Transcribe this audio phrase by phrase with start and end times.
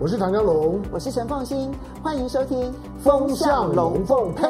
[0.00, 4.44] 我是唐家龙，我是陈凤新，欢迎收听《风向龙凤配》。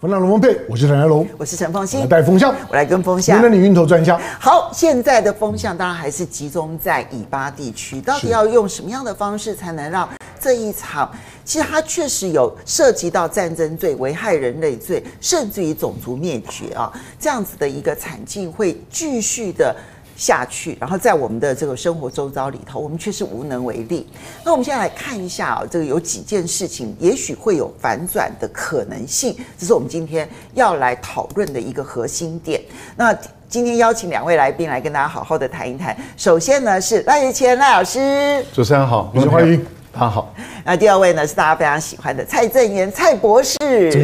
[0.00, 3.42] 风向龙凤配，我是唐家龙，我是陈凤新，来带风向，我来跟风向。
[3.42, 4.18] 那你晕头转向。
[4.40, 10.08] 好，现在的风向当然还是集中在以巴地区，到底要用什么样的方式才能让
[10.40, 11.10] 这一场，
[11.44, 19.76] 其实它确实有涉及到战争罪、危害人类罪，甚至于种族灭绝啊，这样子的一个惨境会继续的。
[20.16, 24.06] 下去，然后在我们的这个生活周遭里头，我们却是无能为力。
[24.42, 32.60] 那我们现在来看一下啊，这个有几件事情，也许会有反转的可能性，这是我们今天要来讨论的一个核心点。
[32.96, 33.16] 那
[33.48, 35.96] 今天邀请两位来宾来跟大家好好的谈一谈。
[36.16, 40.34] 首先呢是赖岳谦赖老师，主持人好，欢迎，大家好。
[40.64, 43.56] 那第二位呢是大家非常喜欢的蔡正元蔡博士，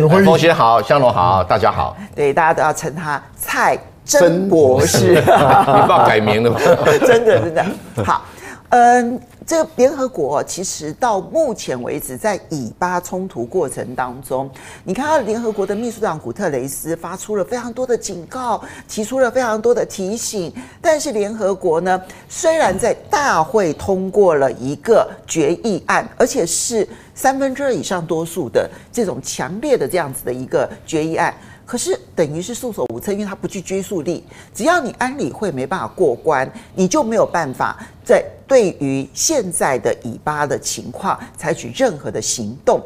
[0.09, 1.96] 凤馨好，香龙好，大家好。
[2.15, 3.79] 对，大家都要称他蔡。
[4.05, 5.20] 曾博士， 你
[5.88, 6.59] 爸改名了吗？
[7.06, 7.65] 真的，真的
[8.05, 8.24] 好。
[8.74, 14.51] 嗯，这个联合国其实到目前为止，在以巴冲突过程当中，
[14.82, 20.51] 你看到联合国的秘书长古特雷斯发出了非常多的警告，提出了非常多的提醒。
[20.80, 31.35] 但是联合国呢，虽然在大会通过了一个决议案，而且是三分之二以上多数的这种强烈的这样子的一个决议案。
[31.73, 34.23] 可是等于是束手无策，因为它不具拘束力。
[34.52, 42.79] 只要你安理会没办法过关，你就没有办法在对于现在的以巴的情况采取任何的行动。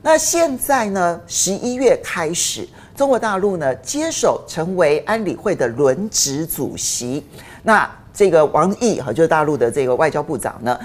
[0.00, 2.66] 那现在呢，十一月开始，
[2.96, 7.22] 中国大陆呢接手成为安理会的轮值主席。
[7.62, 10.80] 那这个王毅哈，就是大陆的这个外交部长呢，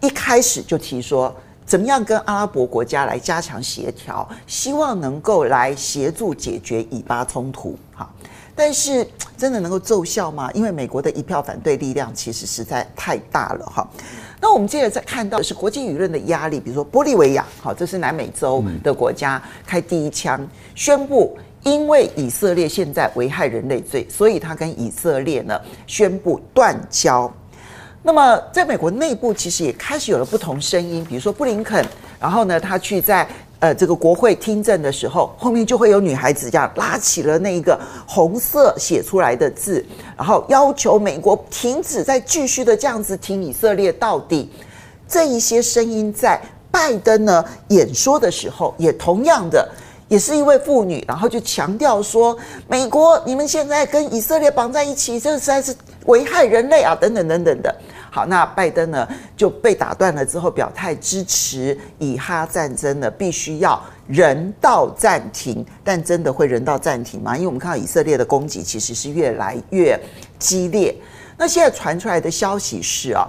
[0.00, 1.32] 一开始就提说。
[1.68, 8.08] 怎么样跟阿拉伯国家来加强协调，希望能够来协助解决以巴冲突，哈，
[8.56, 10.50] 但是真的能够奏效吗？
[10.54, 13.86] 因为美国的一票反对力量其实实在太大了，哈。
[14.40, 20.40] 那我们接着再看到的是国际舆论的压力，比如说玻利维亚，好，这是南美洲的国家，开第一枪，
[20.74, 27.30] 宣布因为以色列现在危害人类罪，所以他跟以色列呢宣布断交。
[28.02, 31.04] 那么，在美国内部，其实也开始有了不同声音。
[31.04, 31.84] 比如说布林肯，
[32.20, 33.28] 然后呢，他去在
[33.58, 39.84] 呃这个国会听证的时候，后面就会有女孩子这样拉起了那一个红色写出来的字，
[40.16, 44.48] 然后要求美国停止再继续的这样子挺以色列到底。
[45.08, 49.68] 这一些声音在拜登呢演说的时候，也同样的。
[50.08, 52.36] 也是一位妇女，然后就强调说
[52.66, 55.74] ：“美国，你们现在跟以色列绑在一起，这实在是
[56.06, 57.74] 危害人类啊！”等等等等的。
[58.10, 65.64] 好，那拜登呢就被打断了之后，表态支持以哈战争呢必须要人道暂停。
[65.84, 67.36] 但真的会人道暂停吗？
[67.36, 70.00] 因为我们看到以色列的攻击其实是越来越
[70.38, 70.96] 激烈。
[71.36, 73.28] 那现在传出来的消息是啊，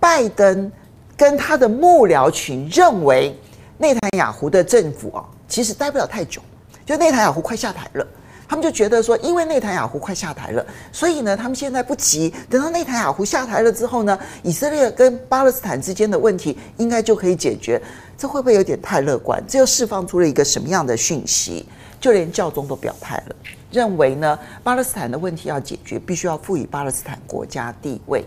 [0.00, 0.72] 拜登
[1.14, 3.38] 跟他的幕僚群认为
[3.76, 5.22] 内塔尼亚胡的政府啊。
[5.48, 6.40] 其实待不了太久，
[6.84, 8.06] 就内塔尼亚胡快下台了，
[8.48, 17.80] 他们就觉得说，因为内塔尼亚胡快下台了，所以呢，他们现在不急，等到内塔尼亚胡下台了之后呢，以色列跟巴勒斯坦之间的问题应该就可以解决。
[18.18, 19.42] 这会不会有点太乐观？
[19.46, 21.66] 这又释放出了一个什么样的讯息？
[22.00, 23.36] 就连教宗都表态了，
[23.70, 28.24] 认为呢，巴勒斯坦的问题要解决，必须要赋予巴勒斯坦国家地位。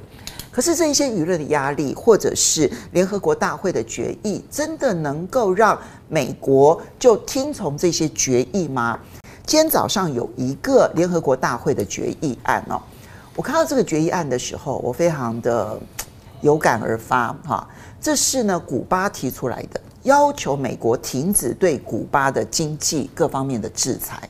[0.52, 9.00] 可是这一些舆论的压力，或者是联合国大会的决议，真的能够让美国就听从这些决议吗？
[9.46, 12.82] 今天早上有一个联合国大会的决议案哦，
[13.36, 15.80] 我看到这个决议案的时候，我非常的
[16.42, 17.68] 有感而发哈。
[18.02, 24.30] 这是呢，古巴提出来的，要求美国停止对古巴的经济各方面的制裁。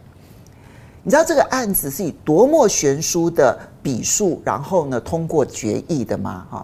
[1.09, 6.45] 你知道这个案子是以多么悬殊的笔数，然后呢通过决议的吗？
[6.51, 6.63] 哈，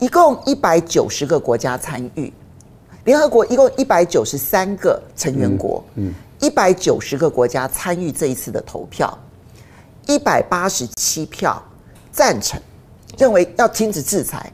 [0.00, 2.32] 一共一百九十个国家参与，
[3.04, 9.16] 联合国一共一百九十三个成员国，嗯，一百九十个国家参与这一次的投票，
[10.08, 11.62] 一百八十七票
[12.10, 12.60] 赞成，
[13.18, 14.52] 认为要停止制裁，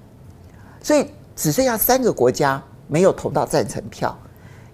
[0.83, 4.15] 所以只剩下三个国家没有投到赞成票，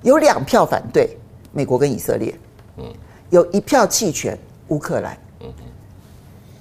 [0.02, 1.16] 有两票反对，
[1.52, 2.36] 美国跟以色列，
[2.78, 2.92] 嗯。
[3.32, 4.38] 有一票弃权，
[4.68, 5.16] 乌克兰。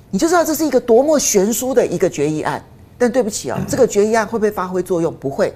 [0.09, 2.63] 你就知道这是一个多么悬殊的一个决议案。
[2.97, 5.13] 但对不起啊，这个决议案会不会发挥作用？
[5.13, 5.53] 不会，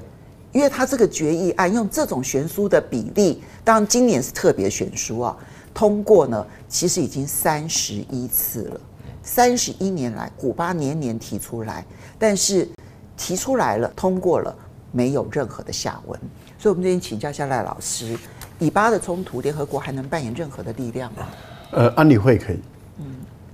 [0.51, 5.37] 因为它这个决议案用这种悬殊的比例，当然今年是特别悬殊啊。
[5.73, 8.81] 通过呢，其实已经三十一次了，
[9.23, 11.85] 三十一年来，古巴年年提出来，
[12.19, 12.67] 但是
[13.15, 14.53] 提出来了，通过了，
[14.91, 16.19] 没有任何的下文。
[16.57, 18.17] 所以，我们这边请教一下赖老师。
[18.59, 21.27] 以巴的冲突，联合国还能扮演任何的力量吗？
[21.71, 22.59] 呃，安理会可以，
[22.99, 23.05] 嗯，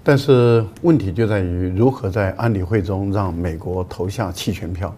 [0.04, 4.96] 但是问题就在于如何在安理会中让美国投下弃权票。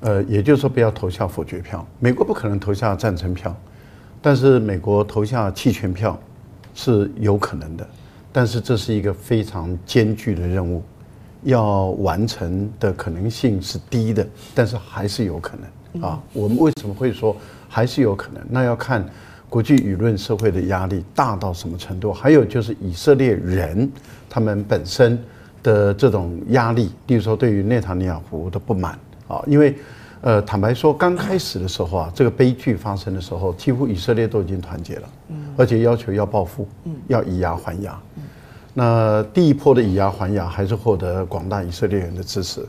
[0.00, 1.86] 呃，也就是说不要投下否决票。
[2.00, 3.54] 美国不可能投下赞成票，
[4.20, 6.18] 但是美国投下弃权票
[6.74, 7.86] 是有可能的。
[8.32, 10.82] 但是这是一个非常艰巨的任务，
[11.44, 15.56] 要完成的可能性是低的，但是还是有可
[15.92, 16.20] 能啊。
[16.32, 17.36] 我们为什么会说
[17.74, 18.42] 还是有可能？
[18.50, 19.02] 那要看
[19.48, 23.90] 国际舆论社会的压力大到什么程度，还有就是以色列人
[24.28, 25.18] 他们本身
[25.62, 29.74] 的这种压力，例如说对于内塔尼亚胡的不满啊，因为
[30.20, 35.08] 呃，坦白说，刚开始的时候啊，这个悲剧发生的时候，几乎以色列都已经团结了，
[35.56, 36.68] 而且要求要报复，
[37.08, 37.98] 要以牙还牙。
[38.74, 42.64] 那第一波的以牙还牙，还是获得广大以色列人的支持。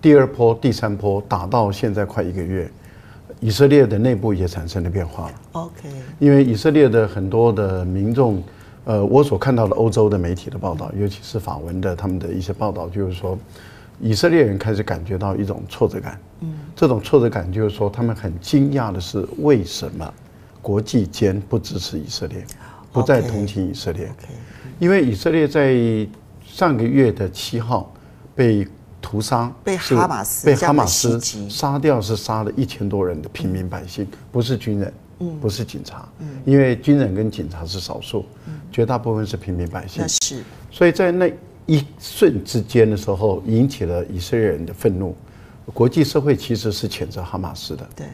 [0.00, 2.70] 第二波、第三波打到现在快一个月，
[3.44, 5.34] 以色列的内部也产生了变化了。
[5.52, 8.42] OK，因为以色列的很多的民众，
[8.86, 13.38] 呃，我所看到的欧洲的媒体的报道，尤其是法文的他们的一些报道，就是说。
[14.00, 20.12] 以色列人开始感觉到一种挫折感，嗯，这种挫折感就是说，他们很惊讶的是，为什么
[20.60, 22.44] 国际间不支持以色列，
[22.92, 24.10] 不再同情以色列？
[24.80, 25.76] 因为以色列在
[26.44, 27.94] 上个月的七号
[28.34, 28.66] 被
[29.04, 31.20] 屠杀，被哈马斯被哈马斯
[31.50, 38.24] 杀掉，是杀了一千多人的平民百姓，不是军人，嗯，不是警察，嗯，因为军人跟警察是少数，
[38.72, 41.30] 绝大部分是平民百姓，是，所以在那。
[41.66, 45.16] 一瞬之间的时候，引起了以色列人的愤怒。
[45.72, 47.88] 国际社会其实是谴责哈马斯的。
[47.96, 48.06] 对。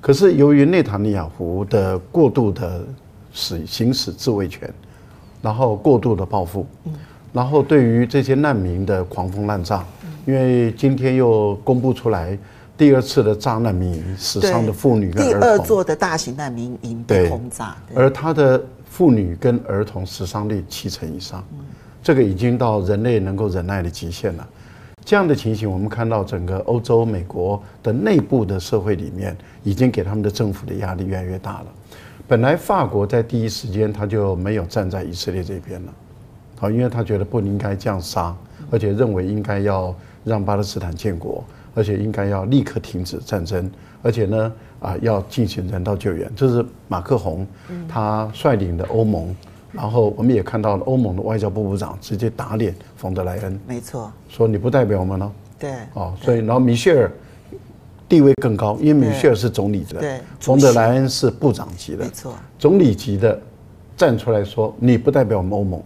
[0.00, 2.84] 可是由于内塔尼亚胡的过度的
[3.32, 4.68] 使行使自卫权，
[5.40, 6.66] 然后过度的报复，
[7.32, 9.84] 然后对于这些难民的狂风滥炸，
[10.28, 12.38] 因为今天又公布出来
[12.76, 15.40] 第二次的炸难民营，死伤的妇女跟儿童。
[15.40, 21.42] 第二座的大型难民营被轰炸，而他的妇女跟儿童死伤率七成以上。
[22.02, 24.46] 这个已经到人类能够忍耐的极限了。
[25.02, 31.66] 这样的情形，我们看到整个欧洲、美国的内部的社会里面，已经给他们的政府的压力越来越大了。
[32.26, 35.92] 本来法国在第一时间他就没有站在以色列这边了，
[36.58, 38.36] 好，因为他觉得不应该这样杀，
[38.70, 39.94] 而且认为应该要
[40.28, 41.42] 让巴勒斯坦建国，
[41.74, 43.68] 而且应该要立刻停止战争，
[44.02, 46.30] 而且呢，啊，要进行人道救援。
[46.36, 47.44] 这是马克宏
[47.88, 49.34] 他率领的欧盟。
[49.70, 55.30] 然后我们也看到了欧盟的外交部部长直接打脸冯德莱恩，没错，说你不代表我们了。
[55.58, 57.12] 对，哦，所以然后米歇尔
[58.08, 63.38] 地位更高，因为米歇尔是总理的，对，冯德莱恩是部长级的，没错，总理级的
[63.94, 65.80] 站出来说你不代表我们欧盟。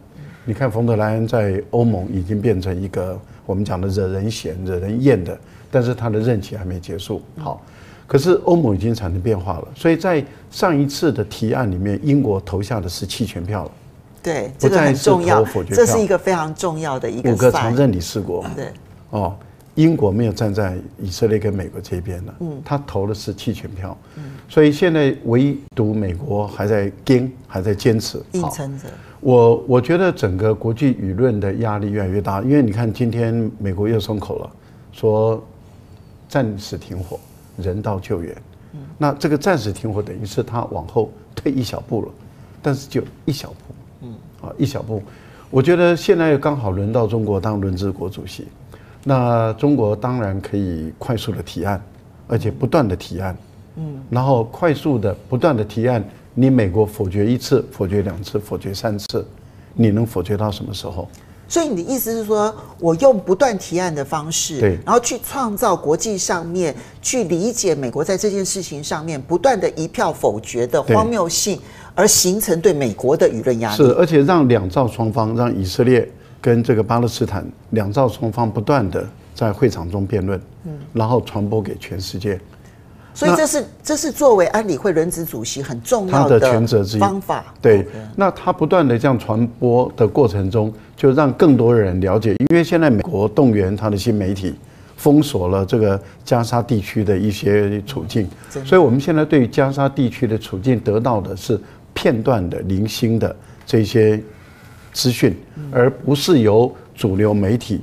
[0.45, 5.39] 你看冯德莱恩在欧盟已经变成一个我们讲的惹人嫌、惹人厌的，
[5.71, 7.23] 但是他的任期还没结束。
[7.39, 7.63] 好。
[8.05, 13.71] 可是欧盟已经产生变化了，所以在上一次的提案里面，英国投下的是弃权票了。
[14.23, 17.33] 对，这个很重要，这是一个非常重要的一个。
[17.33, 18.45] 五个常任理事国。
[18.55, 18.67] 对。
[19.09, 19.35] 哦，
[19.77, 28.89] 英国没有站在以色列跟美国这边了，嗯，他投的是弃权票，嗯，所以现在唯独美国还在坚，还在坚持，硬撑着。
[29.23, 34.51] 我我觉得整个国际舆论的压力越来越大，因为你看今天美国又松口了，
[34.93, 35.43] 说
[36.29, 37.19] 暂时停火。
[37.59, 38.35] 人道救援，
[38.97, 42.09] 那这个暂时停火等于是他往后退一小步了，
[42.63, 45.03] 但是就一小步，嗯，啊一小步，
[45.51, 48.49] 我觉得现在刚好轮到中国当轮值国主席，
[49.05, 51.81] 那中国当然可以快速的提案，
[52.27, 53.37] 而且不断的提案，
[53.77, 56.03] 嗯，然后快速的不断的提案，
[56.35, 59.27] 你美国否决一次，否决两次，否决三次，
[59.75, 61.09] 你能否决到什么时候？
[61.49, 71.61] 所以你的意思是说，我用不断提案的方式，对，然后去创造国际上面去理解美国在这件事情上面不断的一票否决的荒谬性，
[71.95, 73.77] 而形成对美国的舆论压力。
[73.77, 76.11] 是，而且让两造双方，让以色列
[76.41, 82.41] 跟这个巴勒斯坦两造双方不断的在会场中辩论，嗯，然后传播给全世界。
[83.15, 87.45] 所以这是这是作为安理会轮值主席很重要的权责之一方法。
[87.61, 92.35] 对，那他不断的这样传播的过程中，就让更多人了解。
[92.51, 94.55] 因为现在美国动员他的新媒体，
[94.97, 98.29] 封锁了这个加沙地区的一些处境，
[98.65, 101.61] 所以我们现在对于加沙地区的处境得到的是
[101.93, 103.35] 片段的零星的
[103.67, 104.19] 这些
[104.93, 105.37] 资讯，
[105.71, 107.83] 而不是由主流媒体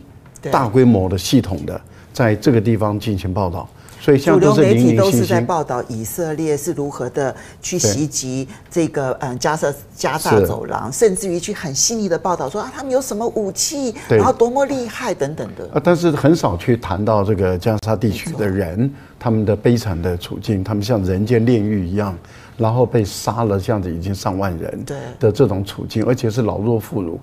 [0.52, 1.80] 大规模的系统的
[2.12, 3.70] 在这个地方进行报道。
[4.00, 15.66] 所以主流媒体都是在报道以色列是如何的去袭击这个嗯加沙加沙走廊，甚至于去很细腻的报道说啊他们有什么武器，然后多么厉害等等的。
[15.74, 18.90] 啊，但是很少去谈到这个加沙地区的人
[19.20, 22.18] 他们的悲惨的处境，他们像人间炼狱一样，
[22.58, 24.86] 然后被杀了这样子已经上万人
[25.20, 27.18] 的这种处境，而且是老弱妇孺。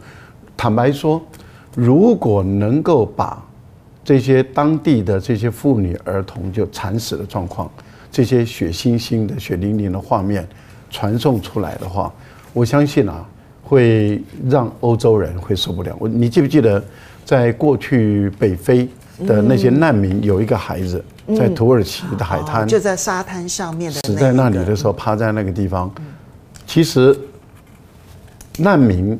[0.56, 1.22] 坦白说，
[1.74, 3.45] 如果能够把
[4.06, 7.68] 这些当地的这些妇女儿童就惨死的状况，
[8.08, 10.46] 这些血腥腥的、血淋淋的画面
[10.88, 12.14] 传送出来的话，
[12.52, 13.26] 我相信啊，
[13.64, 15.92] 会让欧洲人会受不了。
[15.98, 16.80] 我你记不记得，
[17.24, 18.88] 在过去北非
[19.26, 21.04] 的那些难民，有一个孩子
[21.36, 25.92] 在土耳其的海滩，就在沙滩上面的死在那里的时候，趴在那个地方。
[26.64, 27.18] 其实
[28.56, 29.18] 难民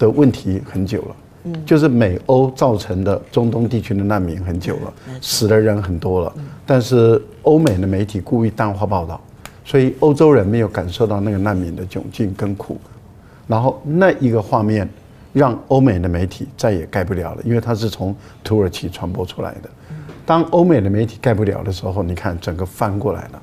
[0.00, 1.16] 的问题很久了。
[1.64, 6.32] 就是美欧造成的中东地区的难民很久了，死的人很多了，
[6.64, 9.20] 但是欧美的媒体故意淡化报道，
[9.64, 12.78] 所以欧洲人没有感受到那个难民的窘境跟苦，
[13.46, 14.88] 然后那一个画面
[15.32, 19.70] 让欧美的媒体再也盖不了了，因为它是从土耳其传播出来的。
[20.24, 23.42] 当欧美的媒体盖不了的时候，你看整个翻过来了，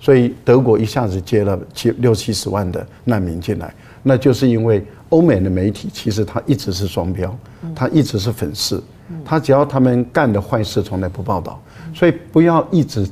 [0.00, 4.84] 所以德国一下子接了七六七十万的难民进来，那就是因为。
[5.10, 7.34] 欧美的媒体其实它一直是双标，
[7.74, 8.78] 它一直是粉饰，
[9.24, 11.58] 它只要他们干的坏事从来不报道，
[11.94, 13.08] 所以不要一直，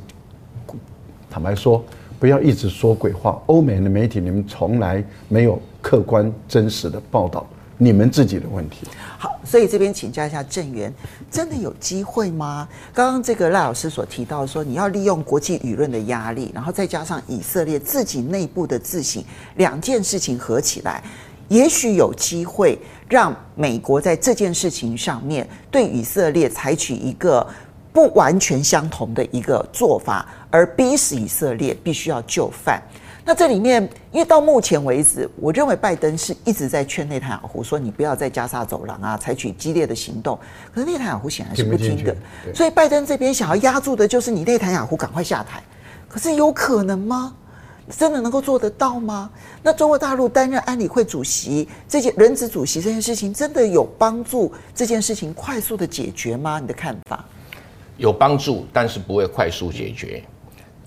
[1.30, 1.82] 坦白说，
[2.20, 3.40] 不要一直说鬼话。
[3.46, 7.46] 欧美的媒体你们从来没有客观真实的报道
[7.78, 8.86] 你们自己的问题。
[9.18, 10.92] 好，所以这边请教一下郑源，
[11.30, 12.68] 真的有机会吗？
[12.92, 19.22] 刚刚这个赖老师所提到说，你要利用国际舆论的压力，然后再加上以色列自己内部的自省，
[19.56, 21.02] 两件事情合起来。
[21.48, 22.76] 也许有机会
[23.08, 27.46] 让美国在这件事情上面对以色列采取一个
[27.92, 32.82] 不完全相同的一个做法，而逼使以色列必须要就范。
[33.28, 40.38] 那这里面，因为到目前为止，我认为拜登是一直在劝内塔尼亚胡说：“你不要在加沙走廊啊采取激烈的行动。”
[40.72, 42.16] 可是内塔尼亚胡显然是不听的，
[42.54, 45.60] 所以拜登这边想要压住的就是你内塔尼亚胡赶快下台。
[46.08, 47.34] 可是有可能吗？
[47.90, 49.28] 真的能够做得到吗？
[49.60, 56.60] 那中国大陆担任安理会主席这件人质主席这件事情，真的有帮助这件事情快速的解决吗？
[56.60, 57.24] 你的看法？
[57.96, 60.22] 有帮助，但是不会快速解决，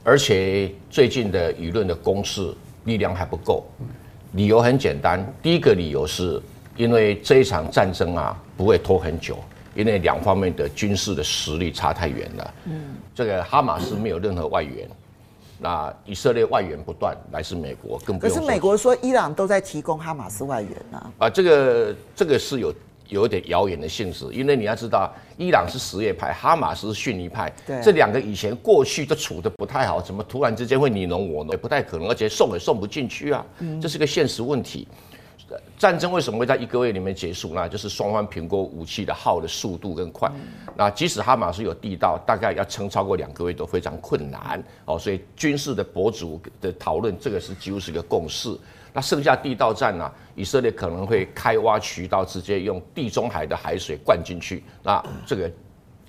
[0.10, 2.52] 而且最近的舆论的攻势
[2.86, 3.64] 力量还不够。
[4.32, 6.42] 理由很简单，第一个理由是
[6.76, 9.38] 因为这一场战争啊不会拖很久，
[9.76, 12.54] 因为两方面的军事的实力差太远了。
[12.66, 14.90] 嗯，这个哈马斯没有任何外援。
[15.60, 18.28] 那以色列外援不断，来自美国，更不。
[18.28, 21.12] 可是美国说伊朗都在提供哈马斯外援啊？
[21.20, 22.74] 啊，这个这个是有
[23.10, 31.52] 有一点遥远的性质，因为你要知道，伊朗是什叶派，哈马斯是逊尼派，对，这两个以前过去都处的不太好，怎么突然之间会你侬我侬？
[31.52, 33.46] 也不太可能，而且送也送不进去啊，
[33.82, 34.88] 这是个现实问题。
[35.80, 37.68] 战争为什么会在一个月里面结束呢？
[37.68, 40.32] 就是双方评估武器的耗的速度更快。
[40.78, 45.00] 那即使哈马斯有地道，大概要撑超过两个月都非常困难哦。
[45.00, 48.56] 所以军事的博主的讨论，这个是几乎是个共识。
[48.94, 50.12] 那剩下地道战呢？
[50.36, 54.64] 以色列可能会开挖渠道，直接用地中海的海水灌进去。
[54.84, 55.52] 那这个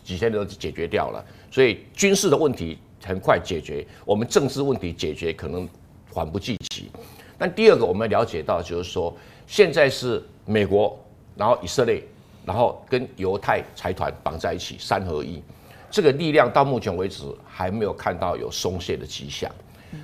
[0.02, 1.24] 几天都解决掉了。
[1.50, 5.68] 所以军事的问题很快解决，我们政治问题解决可能
[6.12, 6.90] 缓不济急。
[7.36, 10.98] 但第二个，我们了解到就是说，现在是美国，
[11.36, 12.02] 然后以色列，
[12.44, 15.42] 然后跟犹太财团绑在一起，三合一，
[15.90, 19.50] 这个力量到目前为止还没有看到有松懈的迹象。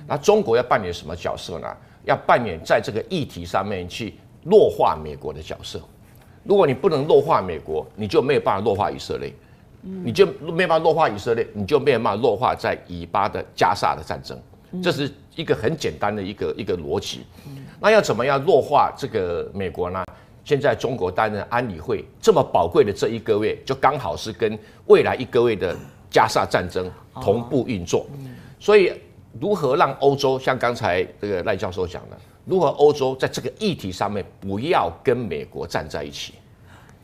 [0.05, 1.77] 那中国要扮演什么角色呢？
[2.07, 5.79] 要扮演在这个议题上面去弱化美国的角色。
[6.43, 9.33] 如果你不能弱化美国，你就没有办法弱化以色列，
[9.81, 14.39] 你就没有办法弱化以色列，你就没有办法弱化在以巴的加沙的战争。
[14.81, 17.25] 这是一个很简单的一个一个逻辑。
[17.79, 20.03] 那要怎么样弱化这个美国呢？
[20.45, 25.75] 现在中国担任安理会这么宝贵的这一个月，就刚好是跟未来一个月的
[26.09, 26.89] 加沙战争
[27.21, 28.05] 同步运作。
[28.57, 28.93] 所以，
[29.39, 36.33] 如何让欧洲像刚才这个赖教授讲的，如何欧洲在这个议题上面不要跟美国站在一起？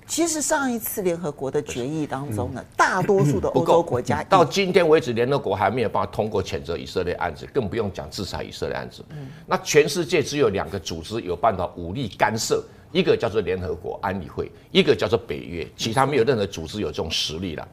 [0.06, 9.04] 其实上一次联合国的决议当中呢， 大多数的欧洲国家到今天为止，联合国还没有办法通过谴责以色列案子，更不用讲制裁以色列案子。
[9.48, 12.62] 那全世界只有两个组织有办法武力干涉，
[12.92, 17.66] 一个叫做联合国安理会，一个叫做北约，其他没有任何组织有这种实力了。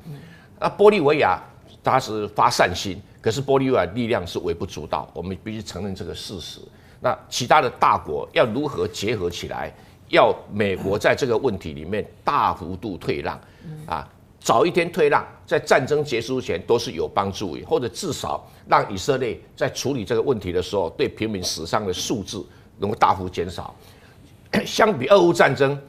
[0.61, 1.43] 那玻利维亚
[1.83, 6.61] 他是发善心，可是玻利维亚力量是微不足道，我们必须承认这个事实。
[7.01, 9.73] 那其他的大国要如何结合起来？
[10.09, 13.41] 要美国在这个问题里面大幅度退让，
[13.87, 14.09] 啊，
[14.41, 22.45] 早一天退让，在战争结束前都是有帮助的，或者至少让以色列在处理这个问题的时候，对平民死伤的数字
[22.79, 23.73] 能够大幅减少。
[24.67, 25.81] 相比俄乌战争，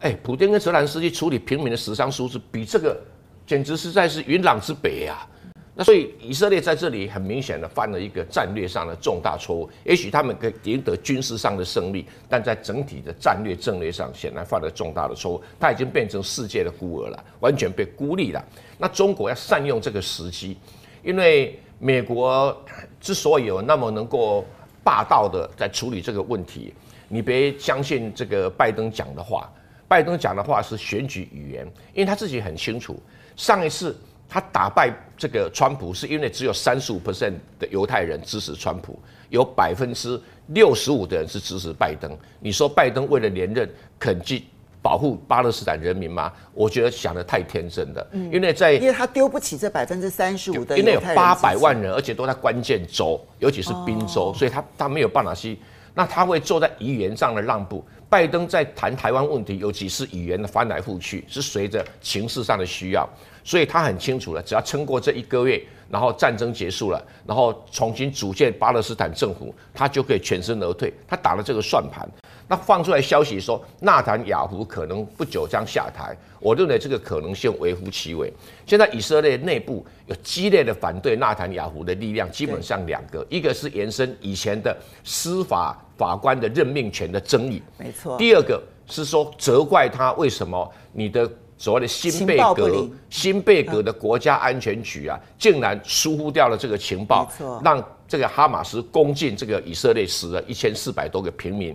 [0.00, 3.00] 哎，普京跟泽连斯基处理平民的死伤数字，比这个
[3.46, 5.26] 简直实在是云朗之别呀。
[5.74, 9.70] 那所以以色列在这里很明显的犯了一个战略上的重大错误。
[9.84, 15.42] 也许他们可以赢得军事上的胜利，但在整体的战略战略上显然犯了重大的错误。
[15.58, 18.44] 他已经变成世界的孤儿了，完全被孤立了。
[18.76, 20.58] 那中国要善用这个时机，
[21.02, 22.54] 因为美国
[23.00, 24.44] 之所以有那么能够
[24.84, 26.74] 霸道的在处理这个问题，
[27.08, 29.50] 你别相信这个拜登讲的话。
[29.88, 32.98] 拜登讲的话是选举语言，因为他自己很清楚，
[33.42, 33.96] 上一次。
[34.34, 40.18] 他打败这个川普，是因为只有三十五 percent 的犹太人支持川普，有百分之
[40.54, 42.10] 六十五的人是支持拜登。
[42.40, 44.44] 你说拜登为了连任肯去
[44.80, 46.32] 保护巴勒斯坦人民吗？
[46.54, 48.08] 我觉得想的太天真了。
[48.12, 55.58] 嗯，因为在因为他丢不起这百分之三十五的，因为有八百万人，而且都在关键州，尤其是宾州，哦、所以他他没有办法去。
[55.92, 57.84] 那他会坐在语言上的让步。
[58.08, 63.06] 拜登在谈台湾问题，尤其是语言的翻来覆去，是随着情势上的需要。
[63.44, 70.92] 所以他很清楚了，只要撑过这一个月，然后战争结束了，然后重新组建巴勒斯坦政府，他就可以全身而退。
[71.06, 72.08] 他打了这个算盘。
[72.48, 78.30] 那放出来消息说，纳坦雅胡可能不久将下台，我认为这个可能性微乎其微。
[78.66, 88.18] 现在以色列内部有激烈的反对纳坦雅胡的力量，基本上两个，一个是延伸以前的司法法官的任命权的争议，没错。
[88.18, 91.30] 第二个是说责怪他为什么你的。
[91.62, 97.30] 所谓的新贝格新贝格的国家安全局啊，竟然疏忽掉了这个情报，
[97.62, 101.72] 让这个哈马斯攻进这个以色列，死了一千四百多个平民，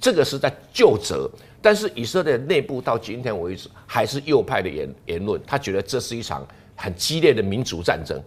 [0.00, 1.30] 这个是在就责。
[1.60, 6.42] 但是以色列内部到今天为止还是右派的言言论，他觉得这是一场
[6.74, 8.18] 很激烈的民族战争。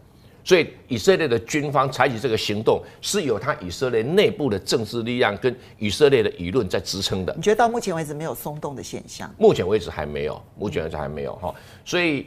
[0.50, 7.32] 所以以色列的军方采取这个行动，是有他以色列内部的政治力量跟以色列的舆论在支撑的。
[7.36, 9.32] 你觉得到目前为止没有松动的现象？
[9.38, 11.54] 目前为止还没有，目前为止还没有哈。
[11.86, 12.26] 所以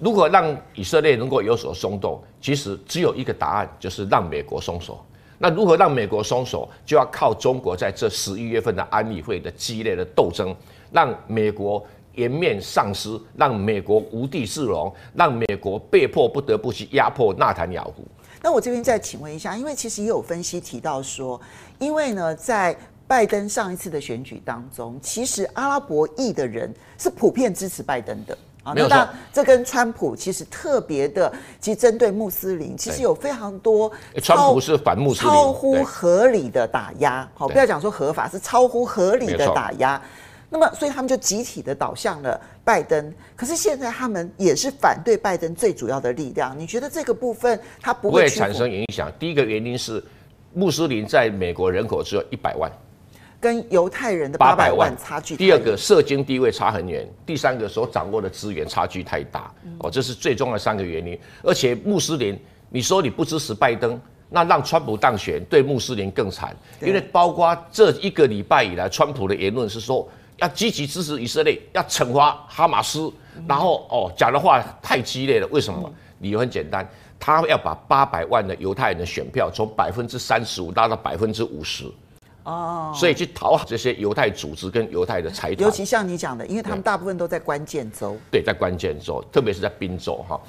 [0.00, 5.00] 如果让以色列能够有所松动，其实只有一个答案，就是让美国松手。
[5.38, 10.52] 那如何让美国松手，就要靠中国在这十一月份的安理会的激烈的斗争，
[10.90, 11.86] 让美国。
[12.14, 18.04] 颜面丧失，让美国无地自容，让美国被迫不得不去压迫纳坦雅胡。
[18.42, 21.40] 那我这边再请问一下，因为其实也有分析提到说，
[21.78, 22.76] 因为呢，在
[23.06, 28.74] 拜登上一次的选举当中，其实阿拉伯裔的人是普遍支持拜登的啊。
[28.74, 33.92] 没有错，这跟川普其实特别的，其实针对穆斯林，其实有非常多。
[34.20, 37.28] 川普是反穆斯林，超乎合理的打压。
[37.34, 40.02] 好，不要讲说合法，是超乎合理的打压。
[40.54, 43.10] 那么，所以他们就集体的倒向了拜登。
[43.34, 46.54] 可是现在他们也是反对拜登最主要的力量。
[46.58, 49.10] 你觉得这个部分它不会，产生影响？
[49.18, 50.04] 第一个原因是
[50.52, 52.70] 穆斯林在美国人口只有一百万，
[53.40, 55.34] 跟犹太人的八百万差距。
[55.36, 57.08] 第二个社经地位差很远。
[57.24, 59.50] 第三个所掌握的资源差距太大。
[59.78, 61.18] 哦，这是最重要的三个原因。
[61.42, 62.38] 而且穆斯林，
[62.68, 70.06] 你说你不支持拜登，那让川普当选对穆斯林更惨，因为包括这一个礼拜以来，川普的言论是说。
[70.42, 73.10] 要积极支持以色列，要惩罚哈马斯，
[73.46, 75.46] 然后哦讲的话太激烈了。
[75.52, 75.90] 为什么？
[76.18, 81.84] 理由很简单，他要把八百万的犹太人的选票从百分之三十五拉到百分之五十，
[82.44, 85.64] 哦，所以去讨好这些犹太组织跟犹太的财团。
[85.64, 90.40] 尤其像你讲的，因为他们大部分都在关键州，对，在关键州，特别是在宾州哈。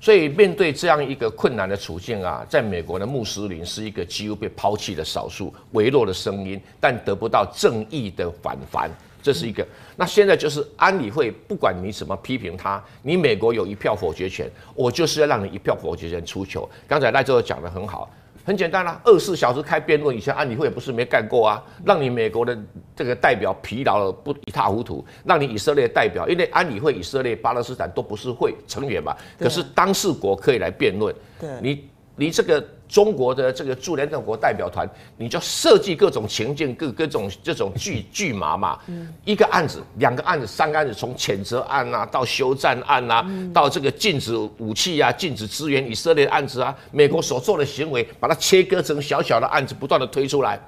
[0.00, 8.90] 所以面对这样一个困难的处境啊，在美国的穆斯林是一个几乎被抛弃的少数微弱的声音，但得不到正义的反弹。
[9.22, 16.68] 这是一个，那现在就是安理会，不管你怎么批评他，你美国有一票否决权，我就是要让你一票否决权出球。
[16.88, 18.10] 刚才赖州讲的很好，
[18.44, 22.58] 很简单啦、啊，二十四小时开辩论，以前安理会也不是没干过啊，让你美国的
[22.96, 31.89] 这个代表疲劳了不一塌糊涂，让你以色列代表，因为安理会以色列、巴勒斯坦都不是会成员嘛，可是当事国可以来辩论，对，你
[32.20, 32.62] 你这个。
[32.90, 34.84] 中国的这个驻联合国代表团，
[35.16, 38.80] 你就设计各种情境，各各种这种剧 剧码嘛。
[39.24, 50.60] 一个案子、两个案子、三个案子，从谴责案啊，到休战案啊，到这个禁止武器啊、禁止支援以色列的案子啊，美国所做的行为，把它切割成小小的案子，不断的推出来。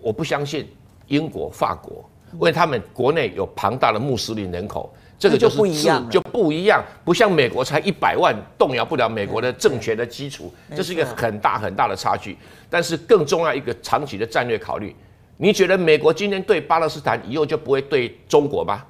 [0.00, 0.66] 我不相信
[1.08, 4.90] 英国、法国，因为他们国内有庞大的穆斯林人口。
[5.18, 12.38] 这个就是不一样，就不一样，不像美国才一百万，动摇不了美国的政权的基础，这是一个很大很大的差距。
[12.70, 14.94] 但是更重要一个长期的战略考虑，
[15.36, 18.84] 你觉得美国今天对巴勒斯坦以后就不会对中国吗？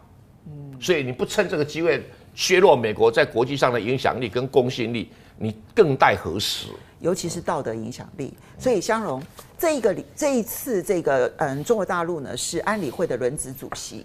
[0.46, 6.66] 嗯，所以你不趁这个机会削弱美国在国际上的影响力跟公信力，你更待何时？
[7.00, 8.34] 尤其是道德影响力。
[8.58, 9.22] 所以香蓉
[9.56, 14.04] 这一个这一次这个嗯，中国大陆呢是安理会的轮值主席。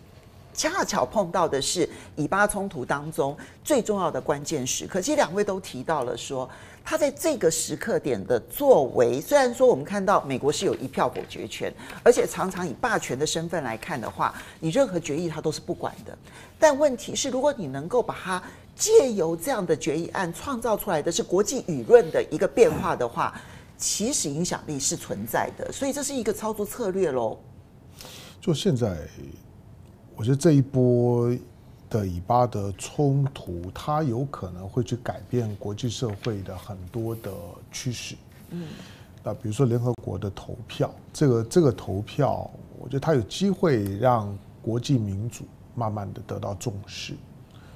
[0.54, 5.02] 恰巧碰到的是以巴冲突当中最重要的关键时刻。
[5.02, 6.50] 其实两位都提到了说，
[6.84, 16.18] 他在这个时刻点的作为，虽然说我们看到美国是有一票否决权，而且常常以霸权的身份来看的话，你任何决议他都是不管的。
[16.60, 18.42] 但问题是，如果你能够把它
[18.76, 23.34] 借由这样的决议案创造出来的是国际舆论的一个变化的话，
[23.78, 25.72] 其实影响力是存在的。
[25.72, 27.38] 所以这是一个操作策略喽。
[28.40, 28.96] 就现在。
[30.16, 31.36] 我觉得这一波
[31.90, 37.32] 的以巴的冲突，它有可能会去改变国际社会的很多的
[37.72, 38.16] 趋势。
[38.52, 38.68] 嗯，
[39.24, 42.50] 那比如说联合国的投票，这个这个投票，
[42.80, 45.46] 我觉得它有机会让国际民主
[45.76, 47.16] 慢慢的得到重视。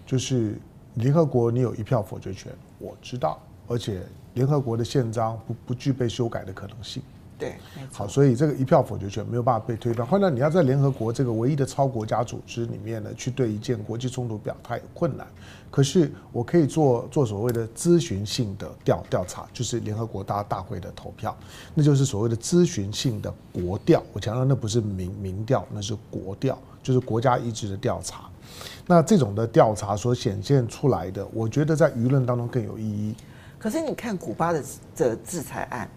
[0.06, 0.58] 就是
[0.96, 4.04] 联合国你有一票否决权，我知道，而且
[4.36, 7.02] 联合国的宪章不不具备修改的可能性。
[7.40, 7.56] 对，
[7.94, 10.04] 好，所以这个一票否决权没有办法被推翻。
[10.06, 15.28] 换到你要在联合国这个唯一的超国家组织里面呢，去对一件国际冲突表态有困难。
[15.70, 21.38] 可是我可以做做所谓的咨询性的调调查，就是联合国大大会的投票，
[21.76, 24.02] 那就是所谓的咨询性的国调。
[24.14, 28.28] 我强调那不是民民调，那是国调，就是国家意志的调查。
[28.88, 33.14] 那这种的调查所显现出来的，我觉得在舆论当中更有意义。
[33.60, 34.64] 可是你看古巴的
[34.96, 35.88] 这制裁案。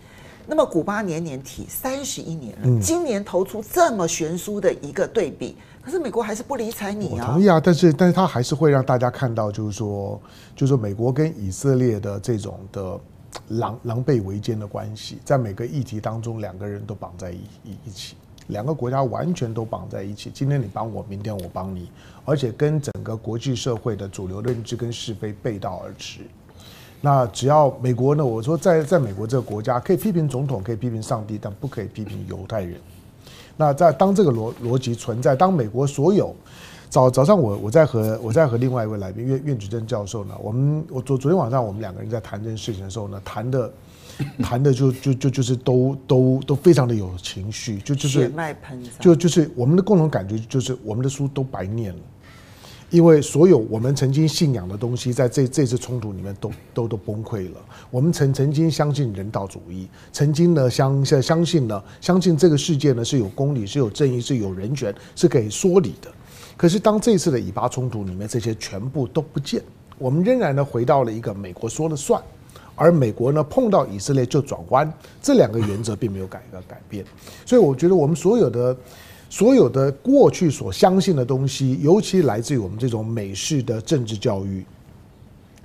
[0.50, 7.24] 那么古巴年年提三十一年了，今年投出这么悬殊的一个对比，可是美国还是不理睬你啊。
[7.28, 10.20] 我同意啊，但是但是他还是会让大家看到，就是说，
[10.56, 12.98] 就是说美国跟以色列的这种的
[13.50, 18.16] 狼狼狈为奸的关系，在每个议题当中，两个人都绑在一一一起，
[18.48, 20.32] 两个国家完全都绑在一起。
[20.34, 21.88] 今天你帮我，明天我帮你，
[22.24, 26.22] 而且跟整个国际社会的主流认知跟是非背道而驰。
[27.00, 28.24] 那只要美国呢？
[28.24, 32.78] 我说在在美国这个国家，可以批评总统，可以批评上帝，但不可以批评犹太人。
[33.56, 36.34] 那在当这个逻逻辑存在，当美国所有
[36.90, 43.72] 早早上我我在和我在和另外一位来宾苑苑举正教授呢，我们我昨昨天晚上我们两个人在谈这件事情的时候呢，谈的
[44.42, 52.00] 谈的就就就就是都都都非常的有情绪，就就是血脉喷，就就是我们的共同感觉就是我们的书都白念了。
[52.90, 57.60] 因为所有我们曾经信仰的东西，在这这次冲突里面都都都崩溃了。
[57.88, 66.10] 我们曾曾经相信人道主义，曾经呢相相信呢相信这个世界呢是有公理、是有正义、是有人权、是可以说理的。
[66.56, 69.62] 可是当这次的以巴冲突里面，这些全部都不见，
[69.96, 72.20] 我们仍然呢回到了一个美国说了算，
[72.74, 77.04] 而美国呢碰到以色列就转弯，这两个原则并没有改个改变。
[77.46, 78.76] 所以我觉得我们所有的。
[79.30, 84.66] 所有的过去所相信的东西，尤其来自于我们这种美式的政治教育、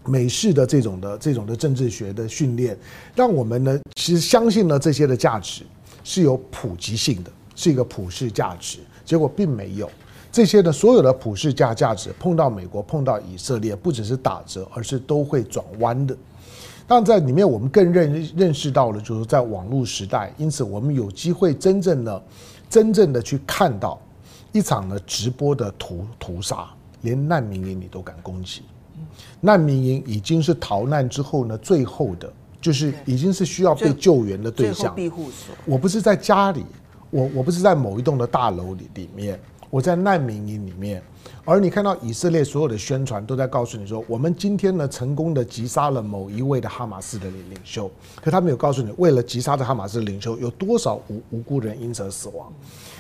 [0.05, 2.77] 美式的这种的这种的政治学的训练，
[3.15, 5.63] 让我们呢其实相信了这些的价值
[6.03, 8.77] 是有普及性的，是一个普世价值。
[9.03, 9.89] 结果并没有
[10.31, 16.15] 这些的所有的普世价价值碰到美国、碰到以色列，不只是打折，而是都会转弯的。
[16.87, 22.23] 但在里面，我们更认认识到了，就是在网络时代，因此我们有机会真正的。
[22.75, 23.97] 真正的去看到
[24.51, 26.67] 一场呢直播的屠屠杀，
[27.03, 28.63] 连难民营你都敢攻击。
[29.39, 34.93] 难民营已经是逃难之后呢最后的，就是已经是需要被救援的对象。
[34.93, 35.55] 庇护所。
[35.63, 36.65] 我不是在家里，
[37.11, 41.01] 我我不是在某一栋的大楼里里面，我在难民营里面。
[41.43, 47.89] 而你看到以色列所有的宣传都在告诉你说，我们今天呢成功的击杀了某一位的哈马斯的领领袖，
[48.21, 52.51] 可他没有告诉你，为了击杀的哈马斯领袖，有多少无无辜人因此而死亡，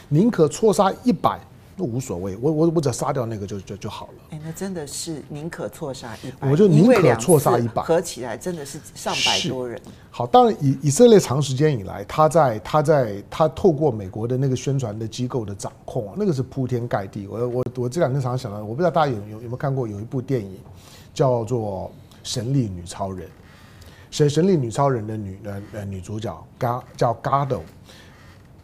[0.09, 1.39] 宁可错杀一百。
[1.77, 4.13] 都无所谓，我我我只要杀掉那个就就就好了。
[4.31, 9.79] 哎，那真的是宁可错杀一百，我就宁可错杀一百，合起来真的是上百多人。
[10.09, 17.27] 好，当然以以色列长时间以来，他在他在他透过美国的那个宣传的机构的掌控，那个是铺天盖地。
[17.27, 20.57] 我我我这两天常常想到，我不知道大家有有有没有看过有一部电影
[21.13, 21.91] 叫做
[22.23, 23.27] 《神力女超人》，
[24.09, 27.59] 神神力女超人的女呃呃女主角嘎叫 Gadot。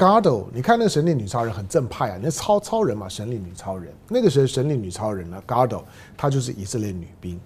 [0.01, 3.93] Gadot，你看那个神力女超人很正派啊，那超超人嘛，神力女超人。
[4.09, 5.83] 那个时候神力女超人呢，Gadot，
[6.17, 7.39] 她就是以色列女兵。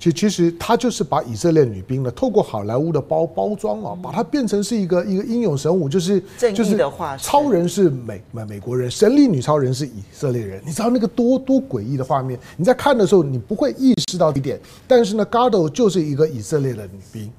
[0.00, 6.18] 其其实她就是把以色列女兵呢，透过好莱坞的包包装啊，把它变成是一个一个英勇神武，就是
[6.54, 6.78] 就是
[7.18, 10.62] 超人是美美美国人，神力女超人是以色列人。
[10.64, 12.40] 你知道那个多多诡异的画面？
[12.56, 17.30] 你在看的时候你不会意识到一点，但是呢，Gadot 就是一个以色列的女兵。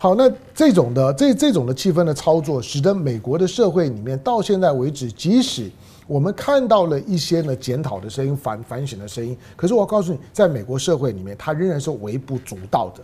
[0.00, 5.68] 好，那这种的这这种的气氛的操作，使得美国的社会里面到现在为止，即使
[6.06, 13.02] 我们看到了一些呢检讨的声音、反反省的声音，可是我告诉你，在美国社会里面，它仍然是微不足道的。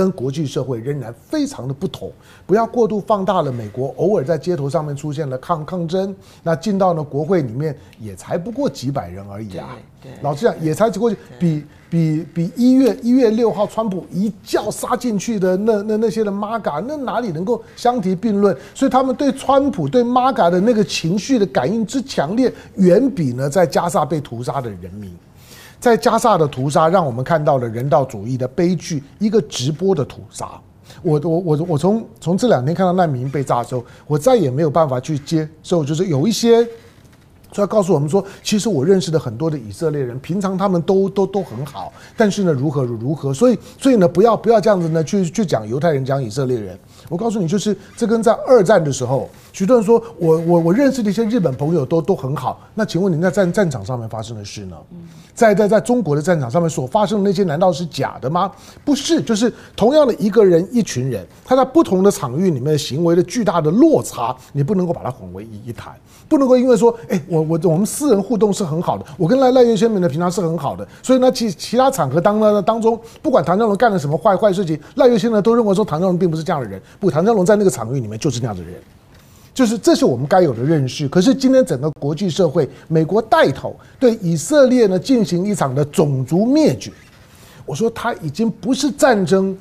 [0.00, 2.10] 跟国际社会仍然非常的不同。
[2.46, 9.76] 不要过度放大了美国偶尔在街头上面出现了抗抗争，那进到了国会里面也才不过几百人而已啊。
[10.22, 18.56] 老实讲，也才只过去比比比一月一月六号川普一脚杀进去的那那那些的 MAGA，那哪里能够相提并论？
[18.74, 25.12] 所以他们对川普对 MAGA 的那个情绪的感应之强烈，远比呢在加萨被屠杀的人民。
[25.80, 30.46] 在加萨的屠杀，让我们看到了人道主义的悲剧，一个直播的屠杀。
[31.02, 36.68] 我我我我从从这两天看到难民被炸之后，我再也没有办法去接受，就是有一些。
[37.52, 46.78] 所以告诉我们说，其实我认识的很多的以色列人，平常他们都都都很好，但是呢，如何如何，所以所以呢，不要不要这样子呢，去去讲犹太人，讲以色列人。
[47.08, 54.76] 我告诉你，就是这跟在二战的时候，许多人说我我我认识的一些日本朋友都都很好，那请问你在战战场上面发生的事呢？
[55.34, 58.50] 在在在中国的战场上面所发生的那些，难道是假的吗？
[58.84, 65.94] 不是，就是同样的一个人，一群人，他在不同的场域里面的行为的巨大的落差，你不能够把它混为一一谈，
[66.28, 78.74] 不能够因为说，哎，我我我们私人互动是很好的，我跟赖赖月先生的平常是很好的，所以呢，其其他场合当呢当中，不管唐湘龙干了什么坏坏事情，赖月先生都认为说唐湘龙并不是这样的人，不，唐湘龙在那个场域里面就是那样的人。
[79.60, 81.06] 就是这是我们该有的认识。
[81.06, 86.90] 可是今天整个国际社会，美国带头对以色列呢进行一场的种族灭绝。
[87.66, 89.54] 我说他已经不是战争。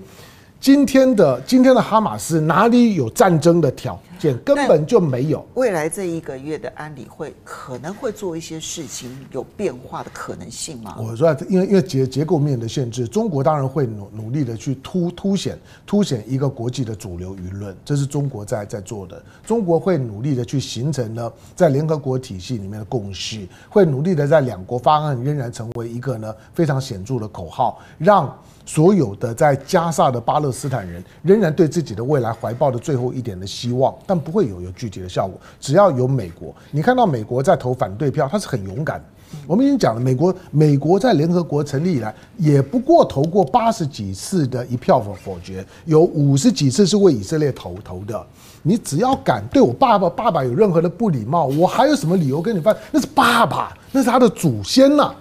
[0.60, 4.38] 今天的今天的哈马斯哪里有战争的条件？
[4.39, 5.45] 根本就没有。
[5.54, 10.98] 未来这一个月的安理会可能会做一些事情，有变化的可能性吗？
[11.00, 19.24] 我说，因为因为结结构面的限制，中国当然会努努力的去凸凸显凸显一个国际的主流舆论，这是中国在在做的。
[19.45, 28.38] 中国会努力的去形成呢，在联合国体系里面的共识，会努力的在两国方案仍然成为一个呢非常显著的口号，让。
[28.70, 35.36] 所有的在加萨的巴勒斯坦人仍然对自己的未来怀抱的最后一点的希望，但不会有有具体的效果。
[35.60, 39.04] 只要有美国，你看到美国在投反对票，他是很勇敢。
[39.48, 48.24] 我们已经讲了，美国美国在联合国成立以来，也不过投过八十几次的一票否否决，有五十几次是为以色列投投的。
[48.62, 52.76] 你只要敢对我爸爸爸爸有任何的不礼貌，我还有什么理由跟你翻？
[52.92, 55.12] 那是爸爸，那是他的祖先呐、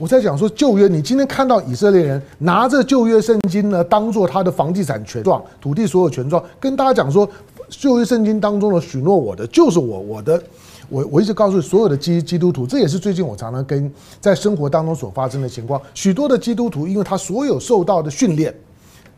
[0.00, 7.28] 我在讲说旧约，你今天看到以色列人拿着旧约圣经呢，当做他的房地产权状、土地所有权状，跟大家讲说，
[7.68, 10.42] 旧约圣经当中的许诺我的就是我我的，
[10.88, 18.54] 我我一直告诉所有的基基督徒，这也是最近我常常跟在生活当中所发生的情况，许多的基督徒因为他所有受到的训练。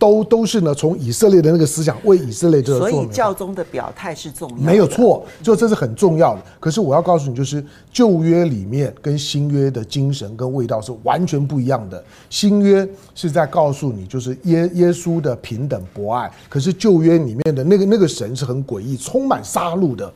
[0.03, 6.43] 都都是呢，从以色列的那个思想为以色列这个，所以教宗的表态是重要的，没有错，就这是很重要的。
[6.59, 12.03] 可是我要告诉你，就是旧约里面跟新约的精神跟味道是完全不一样的。
[12.29, 12.85] 新约
[13.15, 16.29] 是在告诉你，就是耶耶稣的平等博爱。
[16.49, 20.13] 可是旧约里面的那个那个神是很诡异，充满杀戮的。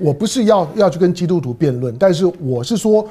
[0.00, 3.06] 我不是要要去跟基督徒辩论，但是我是说。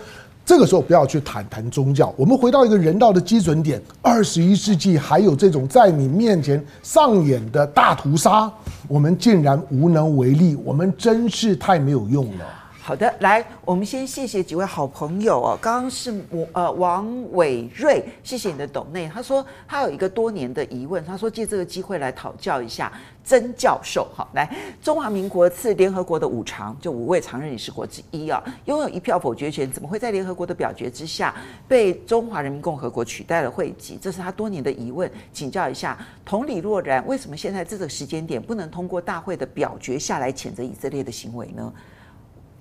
[0.47, 3.81] 这个时候不要去谈谈宗教，我们回到一个人道的基准点。
[4.01, 8.49] 二十一世纪还有这种在你面前上演的大屠杀，
[8.87, 12.45] 我们竟然无能为力，我们真是太没有用了。
[12.87, 15.59] 好的，来，我们先谢谢几位好朋友哦。
[15.61, 19.11] 刚刚是我呃王伟瑞，谢谢你的董内。
[19.13, 22.89] 他说他有一个多年的疑问，他说借这个机会来讨教一下
[23.25, 24.07] 曾教授。
[24.15, 24.49] 好，来，
[24.81, 31.35] 中华民国次联合国的五常，就五位常任理事国之一啊，拥有一票否决权，怎么会在联合国的表决之下
[31.67, 33.99] 被中华人民共和国取代了会籍？
[34.01, 35.97] 这是他多年的疑问，请教一下。
[36.23, 41.73] 同理若然，为什么现在这个时间点不能通过大会的表决下来谴责以色列的行为呢？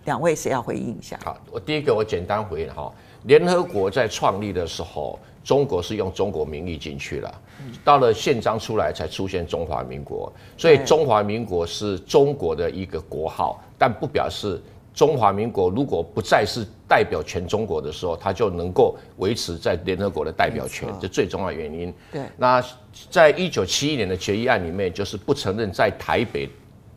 [0.06, 1.18] 两位谁要回应一下？
[1.22, 2.90] 好，我第一个我简单回应哈。
[3.24, 7.40] 联合国在创立的时候，中国是用中国名义进去了，
[7.84, 14.62] 到了宪章出来才出现中华民国，所以中华民国是中国的一个国号，但不表示
[14.94, 21.92] 中华民国如果不再是代表全中国的时候，它就能够维持在联合国的代表权，这最重要的原因。
[22.12, 22.64] 对，那
[23.10, 26.48] 在一九七一年的决议案里面，就是不承认在台北。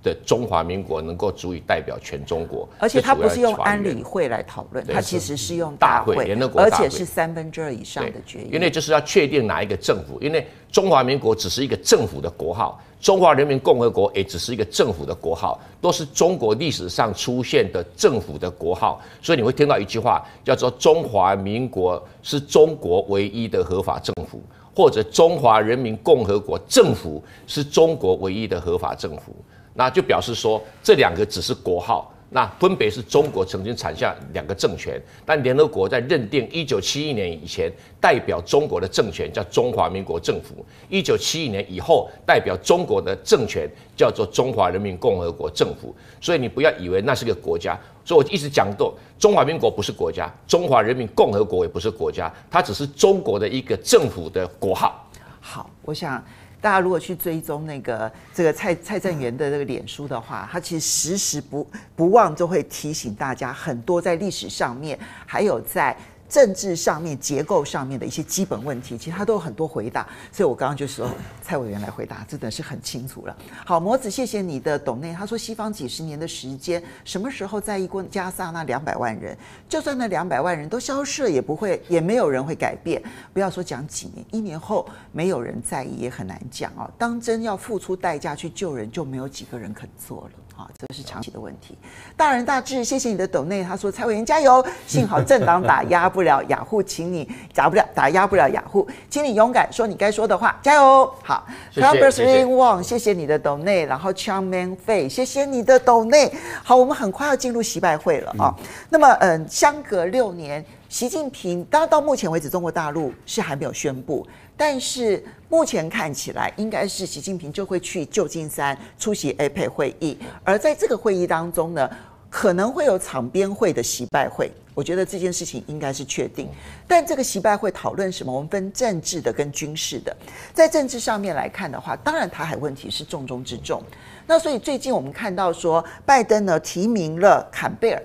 [0.02, 8.50] 的中华民国能够足以代表全中国，而且它不是用安理会来讨论，它其实是用大会，联合国，而且是三分之二以上的决议。
[8.52, 24.42] 因为就是要确定哪一个政府，因为中华民国只是一个政府的国号，中华人民共和国也只是一个政府的国号，都是中国历史上出现的政府的国号，所以你会听到一句话叫做“中华民国是中国唯一的合法政府”，
[24.74, 29.36] 或者“中华人民共和国政府是中国唯一的合法政府”。
[29.80, 45.96] 那就表示说，这两个只是国号，那分别是中国曾经产下两个政权，但联合国在认定一九七一年以前代表中国的政权叫中华民国政府，一九七一年以后代表中国的政权叫做中华人民共和国政府。
[46.20, 55.10] 所以你不要以为那是个国家，所以我一直讲过，中华民国不是国家，中华人民共和国也不是国家，它只是中国的一个政府的国号。
[55.40, 56.22] 好，我想。
[56.62, 65.96] 大家如果去追踪那个这个蔡蔡正元的这个脸书的话，他其实时时不不忘就会提醒大家很多在历史上面，还有在。
[66.30, 71.10] 政治上面、结构上面的一些基本问题，其实他都有很多回答，所以我刚刚就说
[71.42, 73.36] 蔡委员来回答，真的是很清楚了。
[73.66, 75.12] 好，魔子，谢谢你的董内。
[75.12, 79.36] 他说，西方几十年的时间，什么时候在意过加萨那两百万人？
[79.68, 83.02] 就算那两百万人都消失了，也不会，也没有人会改变。
[83.34, 86.90] 不要说讲几年，一年后没有人在意，也很难讲啊。
[86.98, 90.32] 当真要付出代价去救人，就没有几个人肯做了。
[90.60, 91.78] 啊，这是长期的问题。
[92.18, 93.64] 大人大智，谢谢你的抖内。
[93.64, 94.62] 他说：“蔡委员加油！
[94.86, 103.86] 幸好政党打压不了雅虎，请你打不了打压不了雅虎，请你勇敢说你该说的话，加油！”好 Robert Ring Wong，谢谢你的抖内。
[103.86, 106.30] 然后 Changman Fei，谢谢你的抖内。
[106.62, 108.54] 好，我们很快要进入习拜会了啊。
[108.60, 114.28] 嗯、那么，嗯，相隔六年，习近平，当然到目前为止，中国大陆是还没有宣布。
[114.60, 121.90] 但是目前看起来，应该是习近平就会去旧金山出席 APEC 会议，而在这个会议当中呢，
[122.30, 124.52] 可能会有场边会的习拜会。
[124.74, 126.50] 我觉得这件事情应该是确定。
[126.86, 128.34] 但这个习拜会讨论什么？
[128.34, 130.16] 我们分政治的跟军事的。
[130.54, 133.82] 在政治上面来看的话，当然台海问题是重中之重。
[134.28, 138.04] 那所以最近我们看到说，拜登呢提名了坎贝尔，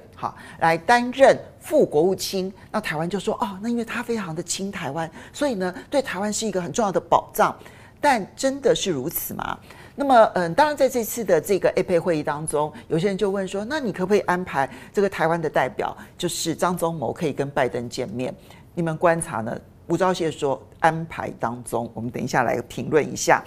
[0.61, 1.37] 来担任。
[1.65, 7.57] 副国务卿，那台湾就说哦，那因为他非常的亲台湾，所以呢，对台湾是一个很重要的保障。
[8.03, 9.59] 但真的是如此吗？
[9.95, 18.35] 那么，嗯，当然在这次的这个 APEC 会议当中，有些人就问说，那你可不可以安排这个台湾的代表，就是张忠谋可以跟拜登见面？
[18.75, 19.59] 你们观察呢？
[19.87, 23.43] 吴钊燮说安排当中，我们等一下来评论一下。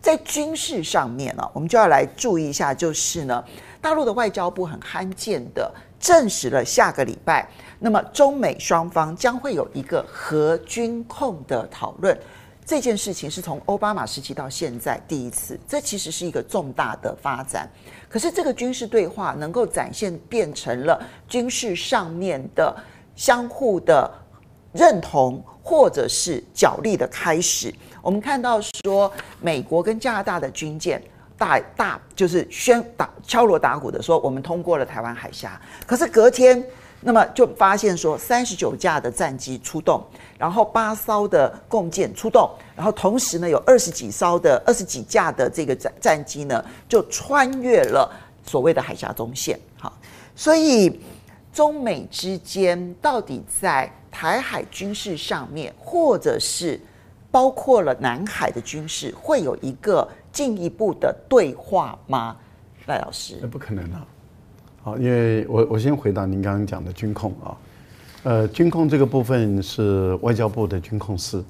[0.00, 3.44] 在军事上面呢，我们就要来注意一下，就是呢，
[3.80, 5.68] 大陆的外交部很罕见的。
[5.98, 12.16] 证实了下个礼拜，那么中美双方将会有一个核军控的讨论。
[12.64, 17.70] 这件事情是从奥巴马时期到现在第一次，这其实是一个重大的发展。
[18.08, 22.76] 可是这个军事对话能够展现变成了军事上面的
[23.14, 24.10] 相互的
[24.72, 27.72] 认同，或者是角力的开始。
[28.02, 31.00] 我们看到说，美国跟加拿大的军舰。
[31.38, 35.60] 大大就是宣打敲锣打鼓的说，我们通过了台湾海峡。
[35.86, 36.64] 可是隔天，
[37.02, 40.02] 那么就发现说，三十九架的战机出动，
[40.38, 48.10] 然后八艘的共舰出动，然后同时呢，有二十几艘的二十几架的这个战战机呢，就穿越了
[48.46, 49.60] 所谓的海峡中线。
[49.78, 49.92] 好，
[50.34, 51.00] 所以
[51.52, 56.80] 中美之间到底在台海军事上面，或者是
[57.30, 60.08] 包括了南海的军事，会有一个。
[60.36, 62.36] 进一步的对话吗，
[62.88, 63.38] 赖老师？
[63.40, 64.06] 那不可能啊！
[64.82, 67.56] 好，因为我我先回答您刚刚讲的军控啊，
[68.24, 71.42] 呃，军控这个部分是外交部的军控司，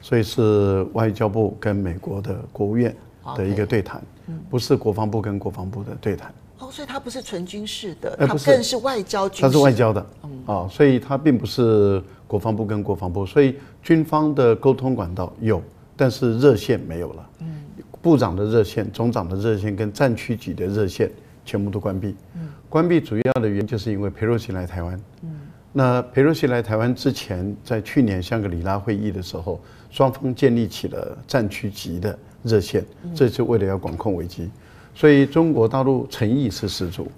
[0.00, 2.94] 所以是外交部跟美国的国务院
[3.36, 4.00] 的一个对谈，
[4.48, 6.32] 不是国防部跟国防部的对谈。
[6.60, 9.42] 哦，所以它不是纯军事的，它更是外交军事。
[9.42, 15.60] 它是外交的，嗯，啊，所以它并不是国防部跟国防部，所以军方的沟通管道有，
[15.96, 17.30] 但是热线没有了。
[17.40, 17.63] 嗯。
[18.04, 21.10] 部长的热线、总长的热线跟战区级的热线
[21.42, 22.14] 全部都关闭。
[22.34, 25.00] 嗯，关闭主要的原因就是因为裴洛西来台湾。
[25.22, 25.30] 嗯，
[25.72, 29.58] 那裴洛西来台湾之前，在去年香格里拉会议的时候，
[29.90, 34.50] 双方建立起了战区级的热线，这是为了要管控危机。
[34.94, 37.10] 所以中国大陆诚意是十足，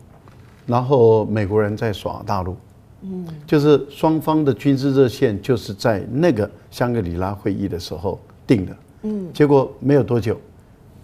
[0.66, 2.56] 然后美国人在耍大陆。
[3.02, 8.76] 嗯，就是双方的军事热线就是在那个香格里拉会议的时候定的。
[9.02, 10.40] 嗯，结果没有多久。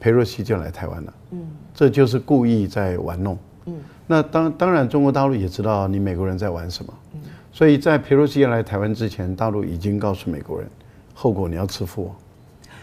[0.03, 7.21] 裴洛西就来台湾了，嗯，这就是故意在玩弄，嗯，那当当然中国大陆也知道你美国人在玩什么，嗯，
[7.53, 10.69] 所以在裴洛西要来台湾之前，大陆已经告诉美国人，
[11.15, 12.11] 后果你要自负。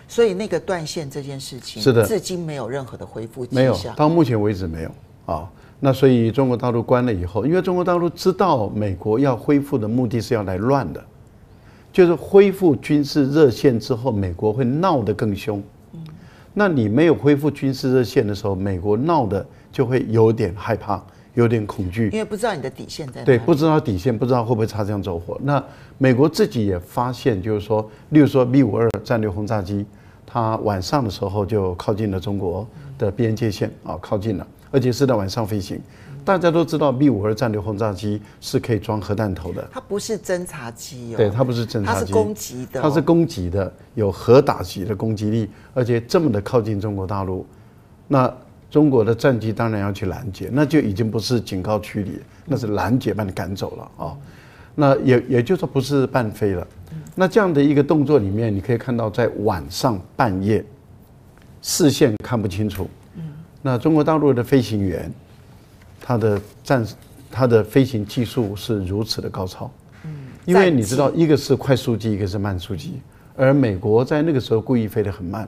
[0.08, 4.92] 所以那个断线这件事情是的，至今没有任何的恢复迹象，没有，到目前为止没有。
[5.26, 5.52] 啊。
[5.82, 11.04] 那所以中国大陆关了以后，因为中国大陆知道美国要恢复的目的是要来乱的，
[11.92, 15.62] 就是恢复军事热线之后，美国会闹得更凶。
[16.54, 21.02] 那你没有恢复军事热线的时候，美国闹的就会有点害怕，
[21.36, 23.26] 有点恐惧，因为不知道你的底线在哪里。
[23.26, 25.40] 对，不知道底线，不知道会不会擦枪走火。
[25.44, 25.64] 那
[25.98, 29.86] 美国自己也发现，就是说，例如说 B 五二战略轰炸机，
[30.26, 32.68] 它晚上的时候就靠近了中国
[32.98, 35.80] 的边界线啊，靠近了，而且是在晚上飞行。
[36.30, 47.44] 大家都知道 B 五二战略轰炸机是可以装核弹头的，它不是侦察机哦，对，它不是侦察机，它是攻击的，它是攻击的，有核打击的攻击力，而且这么的靠近中国大陆，
[48.08, 48.32] 那
[48.70, 54.16] 中国的战机当然要去拦截，那就已经不是警告驱离，那是拦截把你赶走了啊，
[54.76, 56.68] 那也也就是说不是半飞了，
[57.16, 60.64] 那这样的一个动作里面，你可以看到在晚上半夜，
[61.64, 62.88] 视线看不清楚，
[63.64, 65.12] 那中国大陆的飞行员。
[66.10, 66.88] 它的战，
[67.30, 69.70] 它的飞行技术是如此的高超，
[70.06, 70.10] 嗯，
[70.44, 73.00] 因为你知道，一个是快速机，一个是慢速机，
[73.38, 75.48] 而美国在那个时候故意飞得很慢。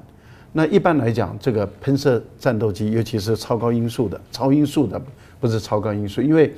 [0.53, 5.01] 那一般来讲，这个喷射战斗机，尤其是超高音速的，超音速的
[5.39, 6.53] 不是超高音速，因为，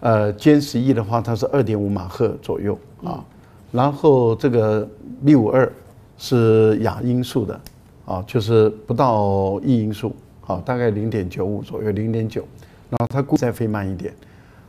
[0.00, 3.24] 呃，歼十一的话，它是二点五马赫左右啊，
[3.72, 4.86] 然后这个
[5.24, 5.72] B 五二
[6.18, 7.58] 是亚音速的，
[8.04, 10.14] 啊，就是不到一音速，
[10.46, 12.46] 啊，大概零点九五左右，零点九。
[12.90, 14.14] 然后它故再飞慢一点，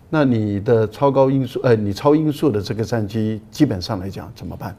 [0.10, 4.76] 那你的超高音速，呃，你超音速的这个战机，基本上来讲怎么办？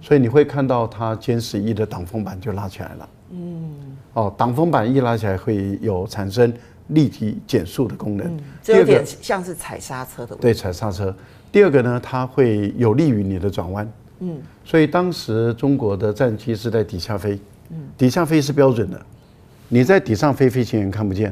[0.00, 3.08] 所以你会看到它歼十一的挡风板就拉起来了。
[3.30, 3.74] 嗯。
[4.14, 6.52] 哦，挡风板一拉起来，会有产生
[6.88, 8.26] 立即减速的功能。
[8.28, 8.40] 嗯。
[8.62, 10.36] 这有点像是踩刹车的。
[10.36, 11.14] 对，踩刹车。
[11.50, 13.92] 第二个呢，它会有利于你的转弯。
[14.20, 14.38] 嗯。
[14.64, 17.38] 所以当时中国的战机是在底下飞。
[17.70, 17.76] 嗯。
[17.98, 19.06] 底下飞是标准的。
[19.68, 21.30] 你在底上飞，飞行员看不见；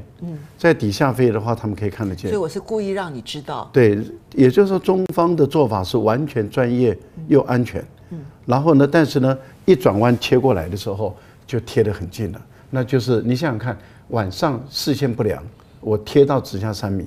[0.58, 2.30] 在底下飞的话，他们可以看得见。
[2.30, 3.68] 所以我是故意让你知道。
[3.72, 3.98] 对，
[4.34, 6.96] 也就是说，中方的做法是完全专业
[7.28, 7.82] 又安全。
[8.44, 11.16] 然后呢，但是呢，一转弯切过来的时候，
[11.46, 12.40] 就贴得很近了。
[12.70, 13.76] 那就是你想想看，
[14.08, 15.42] 晚上视线不良，
[15.80, 17.06] 我贴到直下三米。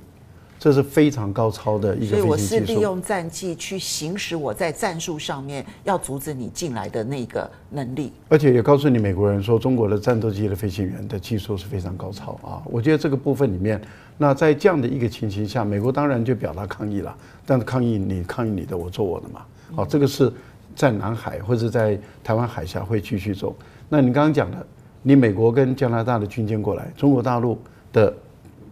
[0.60, 2.18] 这是非常高超的一个。
[2.18, 8.12] 所以我是利用战机去行使我在战术上面要阻止你进来的那个能力。
[8.28, 12.62] 而且也告诉你美国人说，中国的战斗机的飞行员的技术是非常高超啊。
[12.66, 13.82] 我觉得这个部分里面，
[14.18, 17.16] 那在这样的一个情形下，美国当然就表达抗议了。
[17.46, 19.46] 但是抗议你抗议你的，我做我的嘛。
[19.76, 20.32] 好，这个是
[20.76, 23.56] 在南海或者在台湾海峡会继续做。
[23.88, 24.68] 那你刚刚讲的，
[25.02, 27.58] 你美国跟加拿大的军舰过来，中国大陆
[27.94, 28.14] 的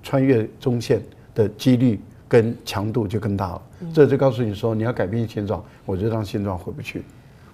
[0.03, 1.01] 穿越中线。
[1.38, 3.61] 的几率跟强度就更大了，
[3.93, 7.03] 这就告诉你说，你要改变现状，我就让现状回不去，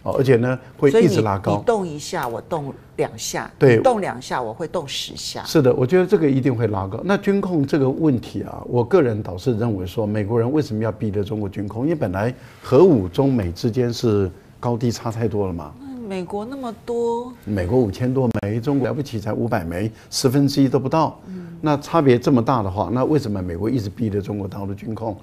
[0.03, 1.57] 哦，而且呢会一直拉高。
[1.57, 5.43] 你动一下，我动两下，对，动两下我会动十下。
[5.43, 6.97] 是的，我觉得这个一定会拉高。
[7.03, 11.83] 那军控这个问题啊，我个人倒是认为说，美国人为什么要逼着中国军控？
[11.83, 14.31] 因为本来核武中美之间是
[14.61, 15.73] 高低差太多了嘛。
[16.07, 21.19] 美国那么多，美国五千多枚，中国了不起才五百枚，十分之一都不到。
[21.65, 25.15] 那差别这么大的话，那为什么美国一直逼着中国大陆军控？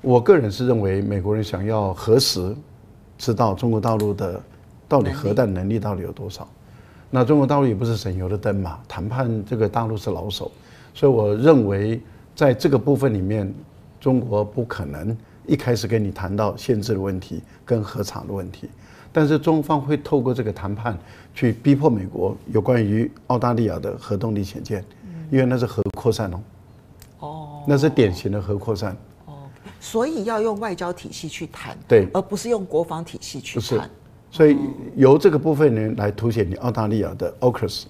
[0.00, 2.56] 我个人是认为，美国人想要核实，
[3.18, 4.40] 知道中国大陆的
[4.88, 6.48] 到底核弹能力到底有多少。
[7.10, 10.50] 那中国大陆也不是省油的灯嘛，谈判这个大陆是老手，
[10.94, 12.00] 所以我认为
[12.34, 13.52] 在这个部分里面，
[14.00, 15.14] 中国不可能
[15.46, 18.70] 一开始跟你谈到限制的问题跟核查的问题。
[19.12, 20.98] 但是中方会透过这个谈判
[21.34, 24.82] 去逼迫美国有关于澳大利亚的核动力潜舰，
[25.34, 26.40] 因为那是核扩散哦，
[27.18, 28.96] 哦，那是典型的核扩散。
[29.26, 29.32] 哦，
[29.80, 33.90] 所以要用外交体系去谈，对，而不是用国防体系去谈，
[34.30, 34.56] 所以
[34.94, 37.82] 由这个部分呢来凸显你澳大利亚的 AUKUS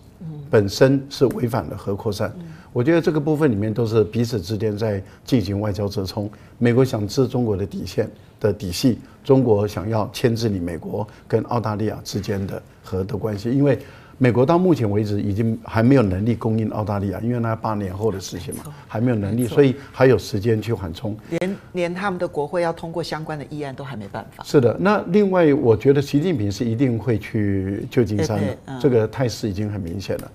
[0.49, 2.35] 本身是违反了核扩散。
[2.73, 6.31] 我觉得这个部分里面都是彼此之间在进行外交折冲。
[6.57, 13.79] 美国想治中国的底线的底细，中国想要牵制你美国跟澳大利亚之间的核的关系，因为
[14.19, 21.17] 美国到目前为止已经还没有能力供应澳大利亚，因为那八年后的事情嘛，还没有能力，所以还有时间去缓冲。
[21.31, 24.45] 连连他们的国会要通过相关的议案都还没办法。
[24.45, 30.31] 是的，那另外我觉得习近平是一定会去旧金山的，这个态势已经很明显了。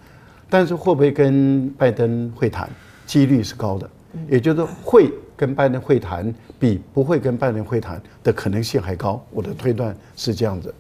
[0.50, 2.70] 但是会不会跟拜登会谈，
[3.06, 3.90] 几率是高的，
[4.28, 9.24] 也就是说会跟拜登会谈比不会跟拜登会谈的可能性还高。
[9.32, 10.74] 我的推断是这样子。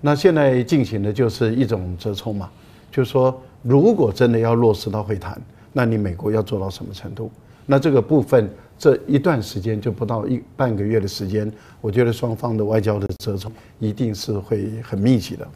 [0.00, 2.50] 那现在进行的就是一种折冲嘛，
[2.90, 5.40] 就是说如果真的要落实到会谈，
[5.72, 7.30] 那你美国要做到什么程度？
[7.64, 8.50] 那这个部分。
[8.78, 15.48] 这一段时间就不到一半个月的时间，我觉得双方的外交的折冲一定是会很密集的。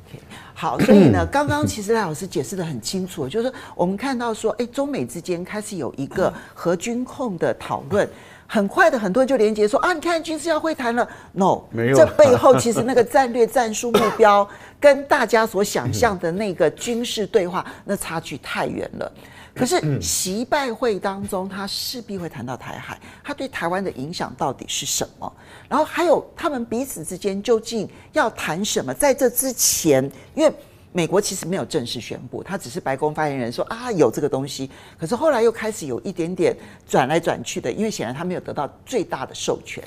[0.55, 8.09] 好，所以呢，刚刚其实赖老师解释的很清楚，就是我们看到说，哎，中美之间开始有一个核军控的讨论，
[8.53, 14.47] 很快的很多人就连接说啊，你看军事要会谈了，no，没有，这背后其实那个战略战术目标
[14.81, 19.13] 跟大家所想象的那个军事对话，那差距太远了。
[19.55, 25.33] 可是习拜会当中，他势必会谈到台海，他对台湾的影响到底是什么？
[25.69, 28.93] 然后还有他们彼此之间究竟要谈什么？
[28.93, 30.03] 在这之前，
[30.35, 30.53] 因为
[30.93, 34.69] 美国其实没有正式宣布，他只是白宫发言人说啊有这个东西，
[34.99, 39.85] 可是后来又开始有一点点转来转去的，因为显然他没有得到最大的授权。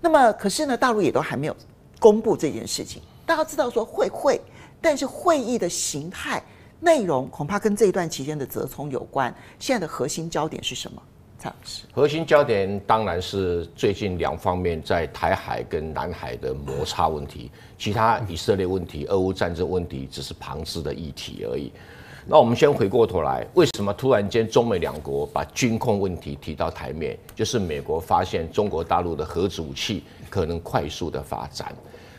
[0.00, 1.56] 那么可是呢，大陆也都还没有
[1.98, 3.02] 公布这件事情。
[3.24, 4.40] 大家知道说会会，
[4.80, 6.40] 但是会议的形态
[6.78, 9.34] 内容恐怕跟这一段期间的折冲有关。
[9.58, 11.02] 现在的核心焦点是什么？
[11.92, 21.72] 核心焦点当然是最近两方面在台海跟南海的摩擦问题，其他以色列问题、俄乌战争问题只是旁支的议题而已。
[22.28, 27.16] 那我们先回过头来，为什么突然间中美两国把军控问题提到台面？
[27.36, 31.72] 就是美国发现中国大陆的核武器可能快速的发展。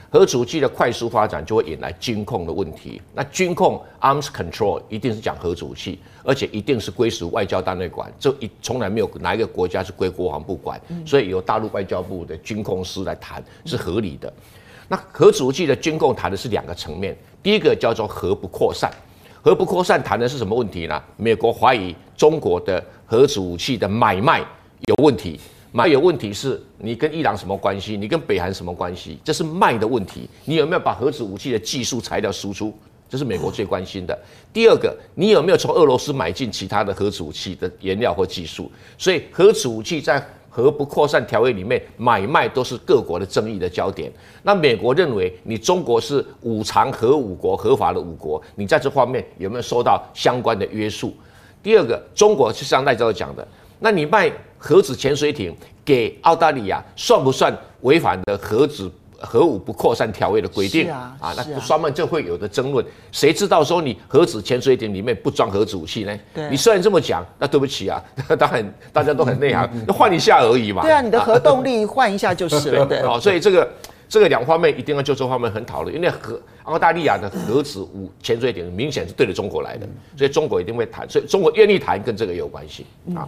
[0.10, 3.02] 核武器的快速发展就会引来军控的问题。
[3.14, 8.12] 那军控 （arms control） 一定是讲核武器，而且一定是归属外交单位管。
[8.18, 14.32] 这一从来没有哪一个国家是归国防部管，所以由大陆外交部的军控司来谈是合理的。
[14.88, 18.90] 那核武器的军控谈的是两个层面，第一个叫做核不扩散。
[19.42, 21.02] 核不扩散谈的是什么问题呢？
[21.18, 24.40] 美国怀疑中国的核武器的买卖
[24.86, 25.40] 有问题。
[25.78, 27.96] 卖有问题是你跟伊朗什么关系？
[27.96, 29.20] 你跟北韩什么关系？
[29.24, 30.28] 这是卖的问题。
[30.44, 32.76] 你有没有把核子武器的技术材料输出？
[33.08, 34.18] 这是美国最关心的。
[34.52, 38.72] 第二个，你有没有从俄罗斯买进其他的核子武器的原料或技术？
[38.98, 40.20] 所以核子武器在
[40.50, 44.12] 核不扩散条约里面买卖都是各国的争议的焦点。
[44.42, 51.14] 那美国认为你中国是五常核五国合法的五国，你在这方面有没有受到相关的约束？
[51.62, 53.48] 第二个，中国就像赖教授讲的。
[53.80, 55.56] 那你卖核子潜水艇
[55.86, 60.92] 给澳大利亚，算不算违反的核子核武不扩散条约的规定？
[60.92, 62.86] 啊，啊，那双方就会有的争论。
[63.12, 66.20] 谁知道说你核子潜水艇里面不装核子武器呢？
[66.34, 68.04] 对，你虽然这么讲，那对不起啊，
[68.38, 70.82] 当然大家都很内行，那换一下而已嘛。
[70.82, 72.86] 对啊，你的核动力换一下就是了。
[72.86, 73.68] 对， 哦，所以这个。
[74.10, 79.88] 这个两方面一定要就这方面很讨论，因为核澳大利亚的核子武潜水艇明显是对着中国来的，
[80.18, 82.86] 所以中国一定会谈，所以中国愿意谈跟这个有关系
[83.16, 83.28] 啊。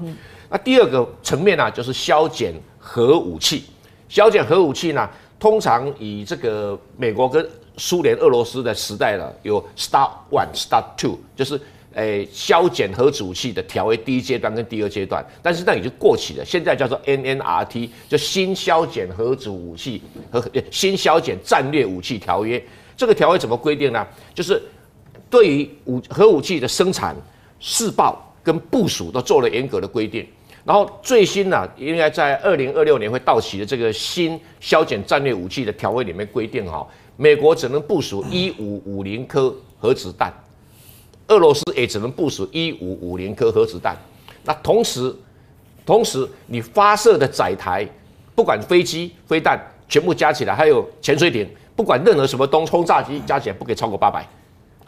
[0.50, 3.66] 那第二个层面呢，就是削减核武器，
[4.08, 5.10] 削减核武器呢，
[5.40, 11.60] 通常以这个美国跟苏联、俄罗斯的时代呢，有 Start One、Start Two，就是。
[11.96, 16.46] 诶，削减核武器的条约第一阶段跟第二阶段，但是那已经过期了。
[16.46, 22.64] 现在叫做 NNRT，就新削减核子武器和新削减战略武器条约。
[22.96, 24.06] 这个条约怎么规定呢？
[24.36, 24.62] 就是
[25.30, 27.16] 对于武核武器的生产、
[27.60, 30.28] 试爆跟部署都做了严格的规定。
[30.64, 36.88] 然后最新呢，应该在二零二六年会到期的这个新削减战略武器的条约里面规定，哈，
[37.18, 40.32] 美国只能部署一五五零颗核子弹。
[41.30, 43.96] 俄罗斯也只能部署一五五零颗核子弹，
[44.44, 45.16] 那同时，
[45.86, 47.88] 同时你发射的载台，
[48.36, 54.28] 不管飞机、飞弹，全部加起来，还有潜水艇，不管任何什么东轰炸机，加起来不可以超过八百。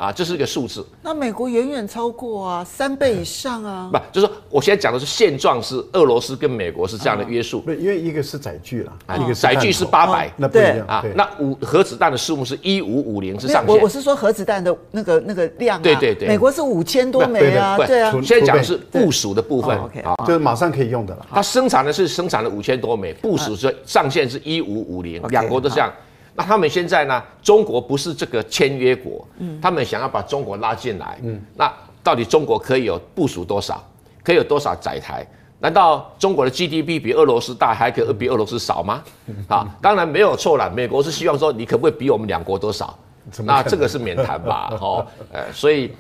[0.02, 0.84] 啊，这是一个数字。
[1.04, 3.88] 那美国远远超过啊，三倍以上啊。
[3.94, 7.62] 不，就是说我现在讲的是现状，是俄罗斯跟美国是这样的约束。
[7.62, 11.06] 不，因为一个是载具了，一个载具是八百，那不一样啊。
[11.14, 13.76] 那五核子弹的数目是一五五零是上限。
[13.76, 15.80] 我我是说核子弹的那个那个量。
[15.80, 16.28] 对对对。
[16.28, 18.12] 美国是五千多枚啊，对啊。
[18.24, 21.28] 现在讲的是部署的部分啊，就是马上可以用的了。
[21.30, 25.94] 它生产的是生产了五千多枚，部署是上限是一五五零，两国都这样。
[26.34, 27.22] 那他们现在呢？
[27.42, 31.72] 中国不是这个签约国，嗯，他们想要把中国拉进来，嗯，那
[32.02, 33.84] 到底中国可以有部署多少？
[34.24, 35.26] 可以有多少载台？
[35.60, 39.04] 难道中国的 GDP 比俄罗斯大，还可以比俄罗斯少吗？
[39.48, 40.70] 啊，当然没有错了。
[40.70, 42.98] 美国是希望说，你可不可以比我们两国多少？
[43.44, 45.92] 那这个是免谈吧，哦， 呃，所以，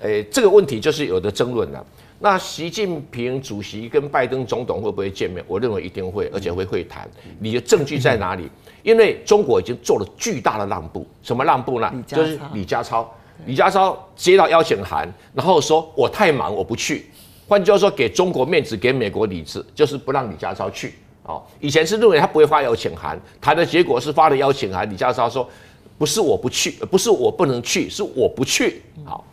[0.00, 1.84] 呃，这个问题就是有的争论了。
[2.20, 5.44] 那习近平主席跟拜登总统会不会见面？
[5.46, 7.08] 我认为一定会，而且会会谈。
[7.38, 8.50] 你的证据在哪里？
[8.82, 11.06] 因为中国已经做了巨大的让步。
[11.22, 11.92] 什么让步呢？
[12.06, 13.08] 就是李家超，
[13.46, 17.06] 李家超接到邀请函，然后说我太忙，我不去。
[17.46, 20.94] 换句话说，给中国面子，给美国里子，就是不让李家超去。
[21.22, 25.48] 哦，以前是认为他不会发邀请函，谈的结果是发了邀请函，李家超说
[25.96, 28.82] 不是我不去，不是我不能去，是我不去。
[29.04, 29.24] 好。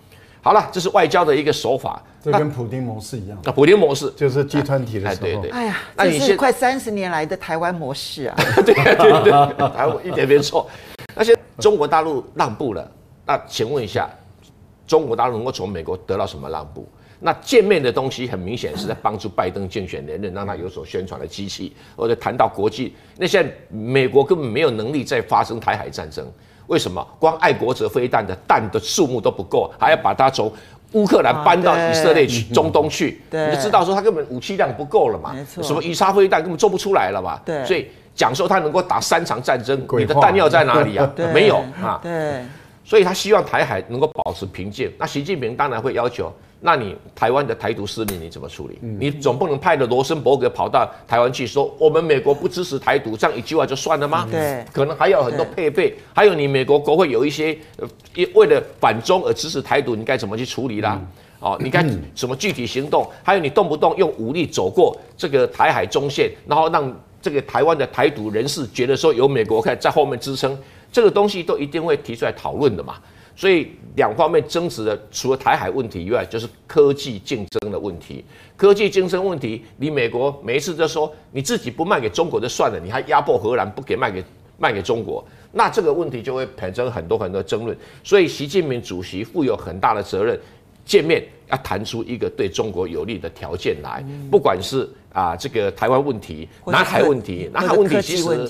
[0.46, 3.36] 好了，这是外交的一个手法，这跟普丁模式一样。
[3.44, 5.28] 那普丁模式就是集团体的时候。
[5.28, 5.50] 哎，对对。
[5.50, 8.36] 哎呀，这是快三十年来的台湾模式啊！
[8.64, 10.70] 对对对，台湾一点没错。
[11.16, 12.92] 那些中国大陆让步了，
[13.26, 14.08] 那请问一下，
[14.86, 16.88] 中国大陆能够从美国得到什么让步？
[17.20, 22.96] 那见面的东西很明显是在帮助拜登竞选连任，让他有所宣传的机器，或者谈到国际。
[23.18, 26.32] 那现在美国根本没有能力再发生台海战争。
[26.68, 30.52] 为什么光爱国者飞弹的弹的数目都不够，还要把它从
[30.94, 33.22] 乌克兰搬到以色列去、中东去？
[33.32, 35.36] 你就知道说他根本武器量不够了嘛。
[35.62, 37.40] 什么鱼叉飞弹根本做不出来了嘛。
[37.66, 41.12] 所以讲说他能够打三场战争，你的弹药在哪里啊？
[41.34, 42.00] 没有啊。
[42.02, 42.44] 对。
[42.84, 44.92] 所以他希望台海能够保持平静。
[45.00, 46.32] 那习近平当然会要求，
[46.62, 48.80] 那你台湾的台独势力你怎么处理？
[48.82, 54.28] 你总不能派了罗森伯格跑到台湾去说我们美国不支持台独，这样一句话就算了吗？
[54.32, 57.88] 对，可能还有很多配备，还有你美国国会有一些呃，
[58.34, 61.00] 为了反中而支持台独，你该怎么去处理啦？
[61.40, 63.08] 哦，你看什么具体行动？
[63.22, 66.92] 还有你动不动用武力走过这个台海中线，然后让
[67.22, 70.58] 这个台湾的台独人士觉得说有美国在在后面支撑，
[70.92, 72.96] 这个东西都一定会提出来讨论的嘛。
[73.36, 78.24] 所以两方面争执的，除了台海问题以外，就是科技竞争的问题。
[78.56, 84.24] 科技竞争问题，你美国每一次都说你自己不卖给中国就算了，你还压迫荷兰不给卖给
[84.58, 87.78] 卖给中国，那这个问题就会产生很多很多争论。
[88.04, 90.40] 所以习近平主席负有很大的责任，
[90.86, 98.50] 见面要谈出一个对中国有利的条件来，不管是啊这个台湾问题、南海问题、南海问题其实。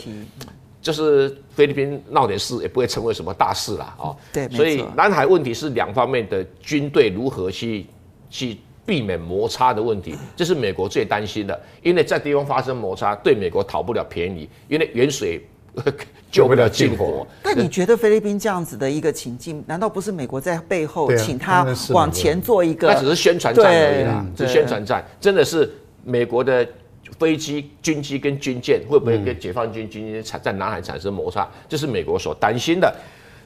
[0.86, 4.16] 就是菲律宾闹点事也不会成为什么大事了啊。
[4.32, 7.88] 对，所以南海问题是两方面的军队如何去
[8.30, 11.60] 去避免摩擦的问题， 这是美国最担心的。
[11.82, 15.44] 因为在地方发生摩擦，对美国讨不了便宜，因为远水
[16.30, 17.26] 救不了近火。
[17.44, 22.90] 那你觉得菲律宾这样子的一个情境，难道不是美国在背后请他往前做一个？
[22.90, 25.68] 那只是宣传战而已啦，是宣传战，真的是
[26.04, 26.68] 美国的。
[27.20, 31.48] 飞机、军机跟军舰会不会跟解放军军舰产在南海产生摩擦？
[31.70, 32.94] 这是美国所担心的。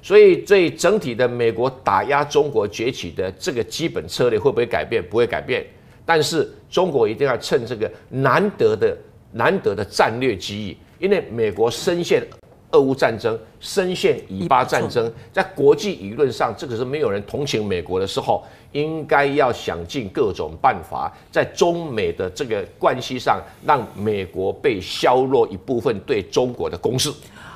[0.01, 5.03] 所以，这整体的美国打压中国崛起的这个基本策略会不会改变？
[5.09, 5.65] 不会改变。
[6.05, 8.97] 但是，中国一定要趁这个难得的、
[9.33, 12.23] 难得的战略机遇，因为美国深陷。
[12.71, 18.43] 俄乌战争深陷以巴战争，在国际舆论上，这个是没有人同情美国的时候，
[18.73, 27.11] 应该要想尽各种办法，在中美的这个关系上，让美国被削弱一部分对中国的攻势。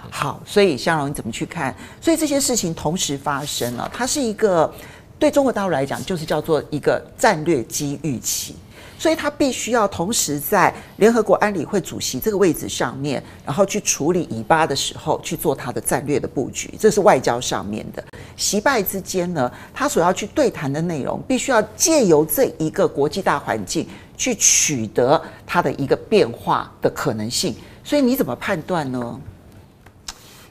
[0.10, 1.76] 好，所以向荣你怎么去看？
[2.02, 4.72] 所以这些事情同时发生了，它是一个
[5.20, 8.56] 对中国大陆来讲，就是叫做一个战略机遇期。
[9.04, 18.02] 所以他必须要同时在联合国安理会主席这个位置上面，然后去处理以巴的时候去做他的战略的布局，这是外交上面的。
[18.38, 23.86] 习拜之间呢，他所要去对谈的内容，必须要借由这一个国际大环境
[24.16, 27.54] 去取得他的一个变化的可能性。
[27.84, 29.20] 所以你怎么判断呢？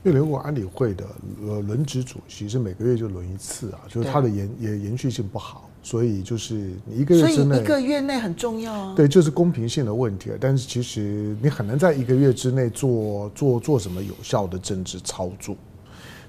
[0.02, 1.06] 因为联合国安理会的
[1.46, 5.70] 呃轮值主席是每个月就轮一次啊，就是他的延也延续性不好。
[5.84, 6.54] 所以就是
[6.84, 8.94] 你一个月之内，一个月内很重要啊。
[8.94, 10.30] 对，就是公平性的问题。
[10.40, 15.56] 但是其实你很难在一个月之内做做做什么有效的政治操作，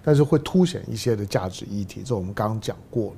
[0.04, 2.02] 但是会凸显一些的价值议题。
[2.04, 3.18] 这我们刚刚讲过了。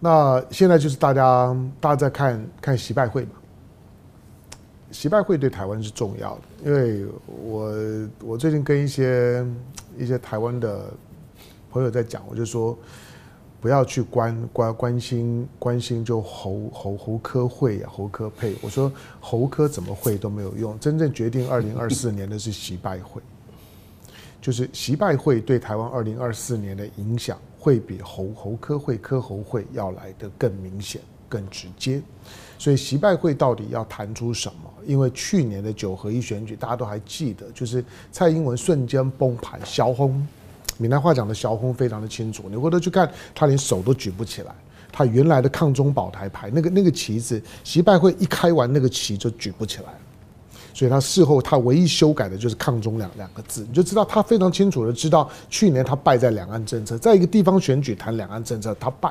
[0.00, 3.32] 那现在就是大家大家在看看习拜会嘛？
[4.90, 7.74] 习拜会对台湾是重要的，因为我
[8.24, 9.46] 我最近跟一些
[9.98, 10.90] 一些台湾的
[11.70, 12.76] 朋友在讲，我就说。
[13.62, 18.56] 不要去关关关心关心就侯侯侯科会呀，侯科配。
[18.60, 23.22] 我说侯科怎么会都没有用，真正决定二零二四年的是习拜会，
[24.42, 32.02] 就是习拜会对台湾二零二四年的影响会比侯侯科会科侯会要来得更明显、更直接。
[32.58, 34.70] 所以习拜会到底要谈出什么？
[34.84, 40.26] 因为去年的九合一选举大家都还记得，就是蔡英文瞬间崩盘，小红。
[40.82, 44.52] 闽南话讲的小红非常的清楚，你回头去看，他连手都举不起来。
[44.90, 49.84] 他原来的抗中保台牌，那个那个旗子，习拜会一开完那个旗就举不起来，
[50.74, 59.10] 所以他事后他唯一修改的就是抗中两两个字，你就知道他非常清楚的知道，去年他败在两岸政策，在一个地方选举谈两岸政策他败，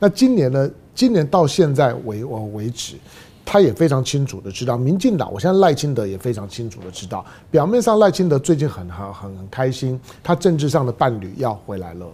[0.00, 0.68] 那今年呢？
[0.96, 2.96] 今年到现在为我为止。
[3.44, 12.06] 他也非常清楚的知道，民进党，我现在赖清德也非常清楚的知道，表面上赖清德最近很很很很开心，他政治上的伴侣要回来了，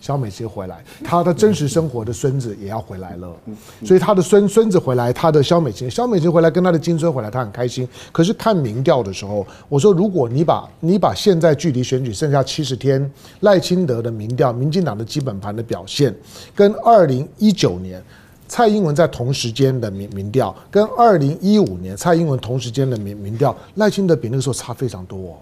[0.00, 3.32] 萧美琪回来，他的真实生活的孙子也要回来了，
[3.84, 7.88] 所以他的孙孙子回来，他的萧美琴，萧美琴回来跟他的金孙回来，他很开心。
[8.12, 13.10] 可是看民调的时候，我说如果你把你把现在距离选举剩下七十天，
[13.40, 16.14] 赖清德的民调，民进党的基本盘的表现，
[16.54, 18.02] 跟二零一九年。
[18.48, 25.38] 蔡英文在同时间的民民调，跟二零一五年蔡英文同时间的民民调，赖清德比那个时候差非常多。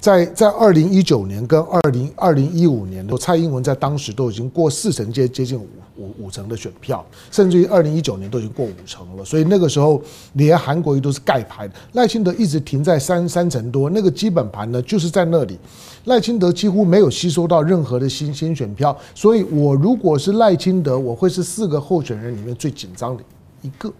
[0.00, 9.24] 在在二零一九年跟二零二零一五年，蔡英文在当时都已经过四成接接近五五五成的选票，甚至于二零一九年都已经过五成了。
[9.24, 10.00] 所以那个时候
[10.34, 15.58] 连韩国瑜都是盖牌的，赖清德一直停在三三成多，那个基本盘呢就是在那里。
[16.04, 23.22] 赖清德几乎没有吸收到任何的新新选票，所以我如果是赖清德，我会是四个候选人里面最紧张的
[23.62, 23.92] 一个，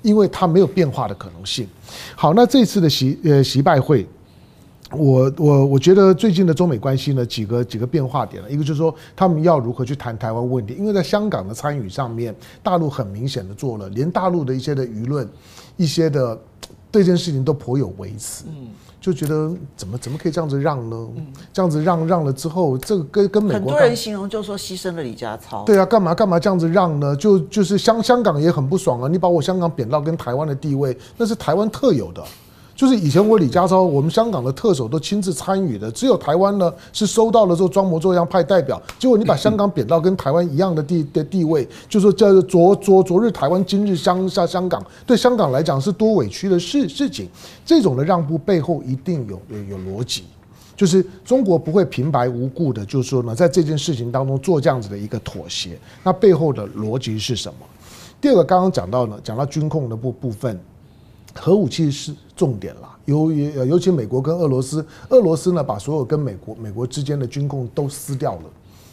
[0.00, 1.66] 因为他没有变化的可能性。
[2.14, 4.06] 好，那这次的习呃习拜会。
[4.92, 15.28] 我我我觉得最近的中美关系呢，几个几个变化点了，一个就是说他们要如何去谈台湾问题，因为在香港的参与上面，大陆很明显的做了，连大陆的一些的舆论，
[15.76, 16.36] 一些的
[16.90, 18.68] 对这件事情都颇有微词，嗯，
[19.00, 21.08] 就觉得怎么怎么可以这样子让呢？
[21.52, 27.14] 这样子让让了之后，这个跟跟美国很多人形容就说牺牲了李家超，对啊，干嘛干嘛这样子让呢？
[27.14, 32.20] 就就是香香港也很不爽啊，你把我香港贬到跟台湾的地位，那是台湾特有的。
[32.80, 47.28] 就是以前我李家超，我们香港的特首都亲自参与的，只有台湾呢是收到了之后装模作样派代表，结果你把香港贬到跟台湾一样的地的地位，就说叫昨昨昨日台湾，今日香下香港，对香港来讲是多委屈的事事情。
[47.66, 50.24] 这种的让步背后一定有有有逻辑，
[50.74, 57.66] 就是中国不会平白无故的，就是说呢，在这件事情当中做这样子的一个妥协，那背后的逻辑是什么？
[58.22, 60.58] 第二个刚刚讲到呢，讲到军控的部部分。
[61.34, 68.42] 核武器是重点啦，由于尤其美国跟俄罗斯，俄罗斯呢把所有跟美国美国之间的军控都撕掉了。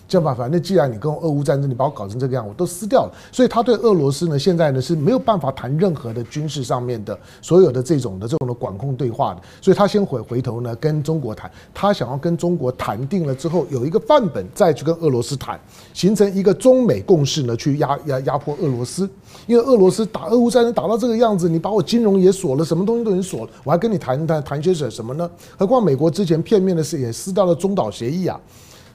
[0.08, 3.12] 这样吧，反正既然你跟俄乌战争，你把我搞成这个样，我都撕掉了。
[3.32, 9.42] 所以他对俄罗斯呢，现在呢是没有办法谈任何的军事上面的所有的这种的这种的管控对话的。
[9.62, 15.60] 所以他先回回头呢跟中国谈，他想要跟中国谈定了之后有一个范本，再去跟俄罗斯谈，
[15.94, 19.10] 形成一个中美共识呢，去压压压迫俄罗斯。
[19.46, 25.30] 因为俄罗斯打俄乌战争打到这个样子，你把我金融也锁了，什么东西都已经锁了，我还跟你谈谈谈些什什么呢？
[25.58, 28.40] 何况美国之前片面的是也撕掉了中导协议啊。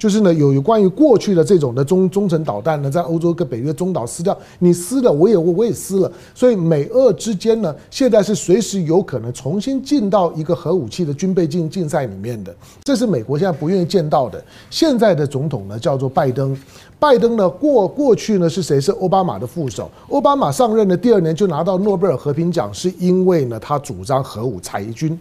[0.03, 14.43] 就是呢，有有关于过去的这种的中中程导弹呢，在欧洲跟北约中导撕掉，你撕了，我也我也撕了，所以美俄之间呢，现在是随时有可能重新进到一个核武器的军备竞竞赛里面的，这是美国现在不愿意见到的。
[14.71, 16.59] 现在的总统呢叫做拜登，
[16.99, 18.81] 拜登呢过过去呢是谁？
[18.81, 25.17] 是奥巴马的副手，奥巴马上任的第二年就拿到诺贝尔和平奖，是因为呢他主张核武裁军。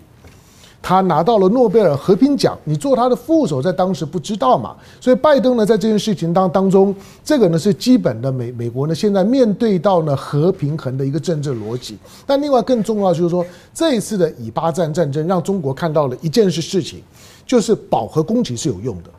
[0.81, 4.75] 他拿到了诺贝尔和平奖，你做他的副手，在当时不知道嘛？
[4.99, 11.97] 所以拜登呢，在这件事情当当中，这个呢是基本的美美国呢现在面对到呢和平衡的一个政治逻辑。
[12.25, 17.01] 但另外更重要就是说，这一次的以巴战战争，让中国看到了一件事事情，
[17.45, 19.09] 就是饱和攻击是有用的。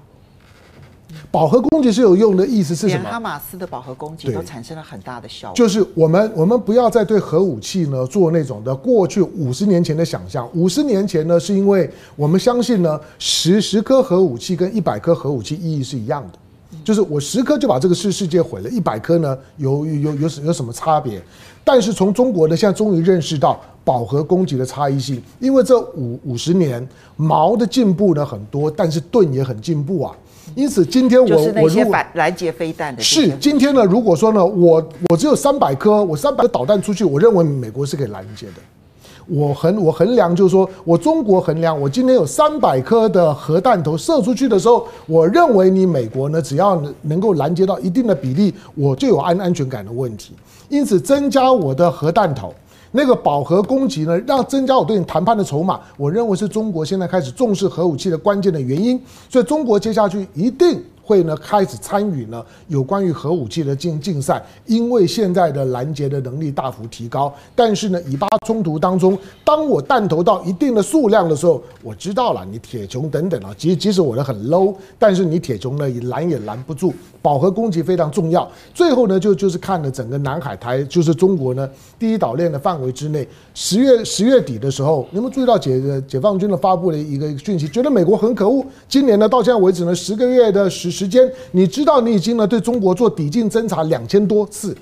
[1.31, 3.09] 饱和攻击是有用的，意思是什么？
[3.11, 5.57] 哈马斯的饱和攻击都产生了很大的效果。
[5.57, 10.49] 就是我们我们不要再对核武器呢做那种的过去五十年前的想象。
[10.55, 16.39] 五十年前呢，是因为我们相信呢，十十颗核武器跟一百颗核武器意义是一样的，
[16.85, 21.23] 就是我十颗就把这个世世界毁了，一百颗呢有有有什有什么差别？
[21.65, 26.87] 但是从中国呢，现在终于认识到饱和攻击的差异性，因为这五五十年
[27.17, 30.15] 矛的进步呢很多，但是盾也很进步啊。
[30.55, 31.85] 因此，今天我就是那些
[32.15, 33.85] 拦截飞弹的是今天呢。
[33.85, 38.55] 如果说呢，我我只有三百颗，我三百颗导弹出去，我认为美国是可以拦截的。
[39.29, 50.35] 我衡我衡量就是说，我中国衡量，我今天有三百颗的核弹头射出去的时候，我认为你美国呢，只要能够拦截到一定的比例，我就有安安全感的问题。
[50.69, 52.53] 因此，增加我的核弹头。
[52.93, 59.01] 那个饱和攻击呢，让增加我对你谈判的筹码，我认为是中国现在开始重视核武器的关键的原因。
[59.29, 67.33] 所以，中国接下去一定会呢开始参与呢有关于核武器的竞竞赛，因为现在的拦截的能力大幅提高。
[67.55, 76.93] 但是呢，以巴冲突当中，当我弹头到一定的数量的时候，我知道了，你铁穹等等啊，即即使我的很 low，但是你铁穹呢也拦也拦不住。
[77.21, 78.51] 饱和攻击非常重要。
[78.75, 83.27] 最后呢，就就是看了整个南海台，就是中国呢第一岛链的范围之内。
[83.55, 87.69] 十月十月底的时候，你有没有注意到解解放军的发布的一个讯息？
[87.69, 88.65] 觉得美国很可恶。
[88.89, 94.77] 今年呢，到现在为止呢，十个月的时时间，你知道你已经呢对中国做抵近侦察两千多次，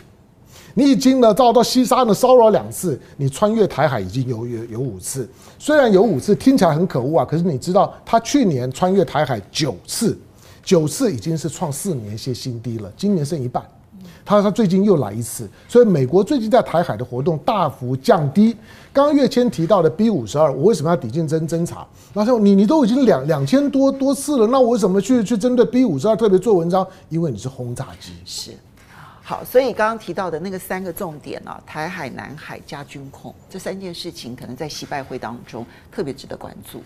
[0.74, 5.26] 你已经呢遭到西沙呢骚扰两次，你穿越台海已经有有有五次。
[5.58, 10.18] 虽然有五次听起来很可恶啊，可是你知道他去年穿越台海九次。
[10.62, 13.64] 九次已经是创四年些新低了，今年剩一半。
[14.24, 18.54] 他他最近又来一次，所以美国最近在台海的活动大幅降低。
[18.93, 21.86] 刚刚跃谦提到的 B 五十二，我为什么要抵近侦侦察？
[22.12, 26.86] 然后你你都已经两两千多多次了，那我为什么去去针对 B 五十二特别做文章？
[27.09, 28.12] 因为你是轰炸机。
[28.24, 28.51] 是，
[29.22, 36.82] 好，所以刚刚提到的那个三个重点啊，台海、南海加军控这三件事情，可能在习拜会当中特别值得关注。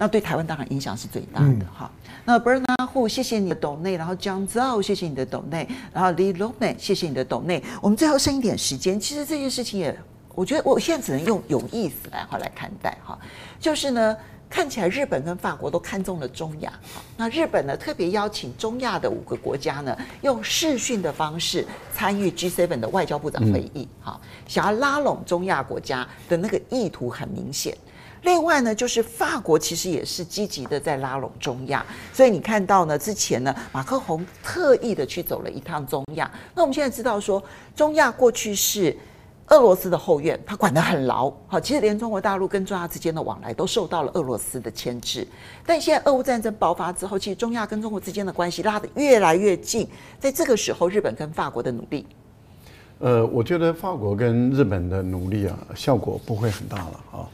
[0.00, 1.90] 那对台湾当然影响是最大的哈。
[2.04, 7.62] 嗯、那 Bernard Hu，谢谢你的抖内，然后江照，谢谢你的抖内，然后 Lee Loman，谢谢你的抖内。
[7.80, 9.96] 我们最后剩一点时间，其实这件事情也，
[10.38, 13.18] 我觉得我现在只能用有意思来哈来看待哈。
[13.58, 14.16] 就是呢，
[14.48, 16.72] 看起来日本跟法国都看中了中亚，
[17.16, 27.76] 那日本呢特别邀请中亚的五个国家呢，用视讯的方式参与 G7 的外交部长会议，哈，想要拉拢中亚国家的那个意图很明显。
[28.22, 36.30] 另外呢，就是法国其实也是积极的在拉拢中亚，所以你看到呢，之前呢，马克宏特意的去走了一趟中亚。
[36.54, 37.42] 那我们现在知道说，
[37.74, 38.96] 中亚过去是。
[39.50, 41.32] 俄罗斯的后院，他管得很牢。
[41.46, 45.26] 好，其实连中国大陆跟中亚之间的往来都受到了俄罗斯的牵制。
[45.64, 49.88] 但现在俄乌战争爆发之后，其实中亚跟中国之间的关系拉得越来越近。
[50.18, 52.06] 在这个时候，日本跟法国的努力，
[52.98, 57.28] 呃，我觉得法国跟日本的努力啊，效果不会很大了啊。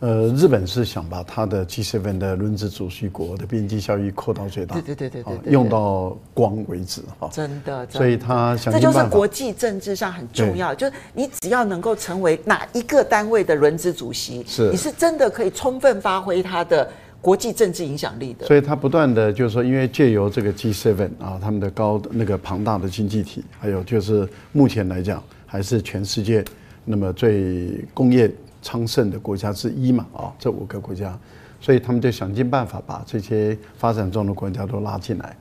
[0.00, 7.30] 呃，日本是想把它的 G7 的轮值主席国的边际效益扩到最大，对对对对，用到光为止哈。
[7.32, 16.86] 真的，所以他想这就是国际政治上很重要，就是你只要能够成为哪一个单位的轮值主席，是你是真的可以充分发挥它的
[17.22, 18.46] 国际政治影响力的。
[18.46, 26.44] 所以他不断的就是说，因为借由这个 G7 啊，他们的高那个庞大的经济体，还有就是目前来讲还是全世界
[26.84, 28.30] 那么最工业。
[28.66, 31.16] 昌盛的国家之一嘛，啊，这五个国家，
[31.60, 35.36] 所以他们就想尽办法把这些发展中的国家都拉进来。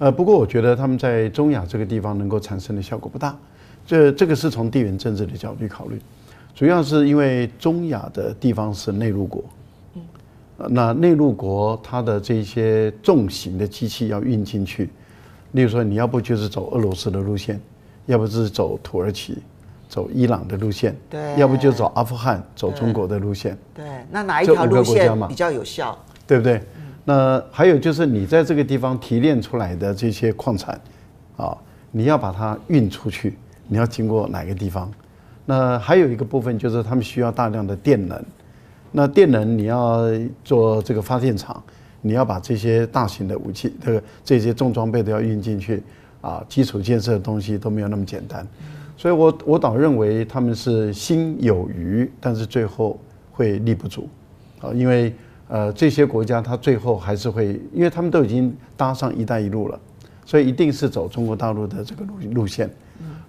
[0.00, 3.38] 呃，不过我觉得他们在中亚这个地方能够产生的效果不大。
[3.86, 6.00] 这这个是从地缘政治的角度考虑，
[6.52, 9.44] 主要是因为中亚的地方是内陆国，
[9.94, 10.02] 嗯，
[10.70, 14.90] 那内陆国它的这些重型的机器要运进去，
[15.52, 17.60] 例如说你要不就是走俄罗斯的路线，
[18.06, 19.38] 要不就是走土耳其。
[19.94, 25.96] 走伊朗的路线，对，要不就走阿富汗，走中国的路线，对，那哪一条路线比较有效？
[26.26, 26.60] 对不对？
[27.04, 30.80] 那还有就是你在这个地方提炼出来的这些矿产，
[31.36, 31.56] 啊，
[31.92, 33.38] 你要把它运出去，
[33.68, 34.90] 你要经过哪个地方？
[35.46, 38.20] 那还有一个部分就是他们需要大量的电能，
[38.90, 40.00] 那电能你要
[40.42, 41.62] 做这个发电厂，
[42.00, 45.84] 你要把这些大型的武器，这个这些重装备都要运进去，
[46.20, 48.44] 啊，基础建设的东西都没有那么简单。
[49.04, 52.98] 所以我，我我倒认为他们是心有余，但是最后
[53.30, 54.08] 会力不足，
[54.62, 55.14] 啊，因为
[55.46, 59.78] 呃这些国家他最后还是会，因为他们都已经搭上“一带一路”了，
[60.24, 62.70] 所以一定是走中国大陆的这个路路线。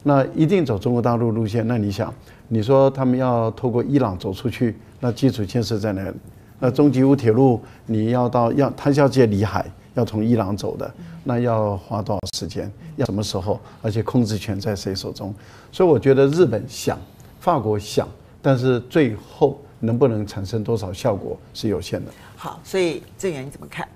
[0.01, 2.13] 那一定走中国大陆路线，那你想，
[2.47, 6.15] 你说他们要透过伊朗走出去，那基础建设在哪里？
[6.57, 9.69] 那中吉乌铁路你要到要，它要借里海。
[9.95, 10.93] 要从伊朗走的，
[11.27, 12.71] 那要花多少时间？
[12.95, 13.59] 要什么时候？
[13.81, 15.33] 而且控制权在谁手中？
[15.71, 16.97] 所以我觉得日本想，
[17.39, 18.07] 法国想，
[18.43, 22.11] 但是最后能不能产生多少效果是有限的。
[22.35, 23.87] 好，所以这个你怎么看？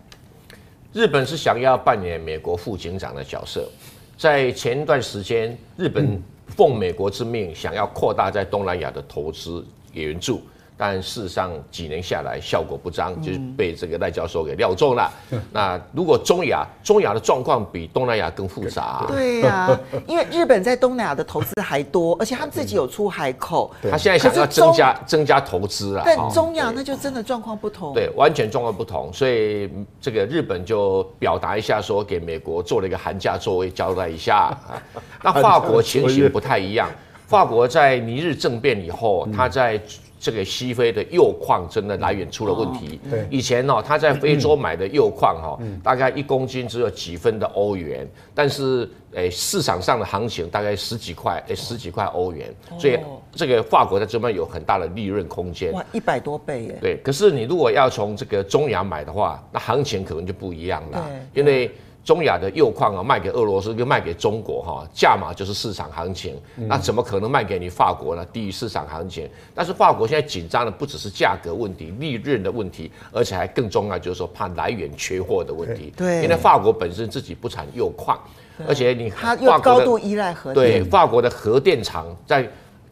[0.92, 3.70] 日本是想要扮演美国副警长的角色，
[4.18, 9.64] 在前一段时间，日本奉美国之命，想要扩大在东南亚的投资
[9.94, 10.42] 援助。
[10.82, 15.12] 但事实上，几年下来效果不彰，就是被这个赖教授给料中了。
[15.52, 19.04] 那如果中亚，中亚的状况比东南亚更复杂。
[19.10, 19.78] 对呀，
[20.08, 23.70] 因为日本在东南亚的投资还多，而且他们自己有出海口。
[23.92, 26.04] 他现在想要增加增加投资啊。
[26.06, 27.94] 但中亚那就真的状况不同。
[27.94, 29.12] 对，完全状况不同。
[29.12, 29.70] 所以
[30.00, 34.58] 这个日本就表达一下，说给美国做了一个寒假作为交代一下。
[35.22, 36.90] 那法国情形不太一样，
[37.28, 39.78] 法国在尼日政变以后，他在。
[40.20, 43.00] 这个西非的铀矿真的来源出了问题。
[43.10, 53.00] 对，以前呢，他在非洲买的铀矿哈，大概一公斤只有几分的欧元，但是诶市场上的行情大概十几块，诶十几块欧元，所以
[53.32, 55.72] 这个法国在这边有很大的利润空间。
[55.72, 56.78] 哇，一百多倍耶！
[56.82, 61.72] 对，可是你如果要从这个中亚买的话，那行情可能就不一样了，因为。
[62.04, 68.26] 中亚的铀矿啊，卖给俄罗斯跟卖给中国哈，价码就是市场行情，那怎么可能卖给你法国呢？
[68.34, 69.30] 低于市场行情。
[69.54, 75.94] 但是法国现在紧张的不只是价格问题、利润的问题，而且还更重要就是说怕来源缺货的问题。
[75.96, 78.20] 对，因为法国本身自己不产铀矿，
[78.68, 80.82] 而且你它又高度依赖核电。
[80.82, 82.50] 对，法国的核电厂在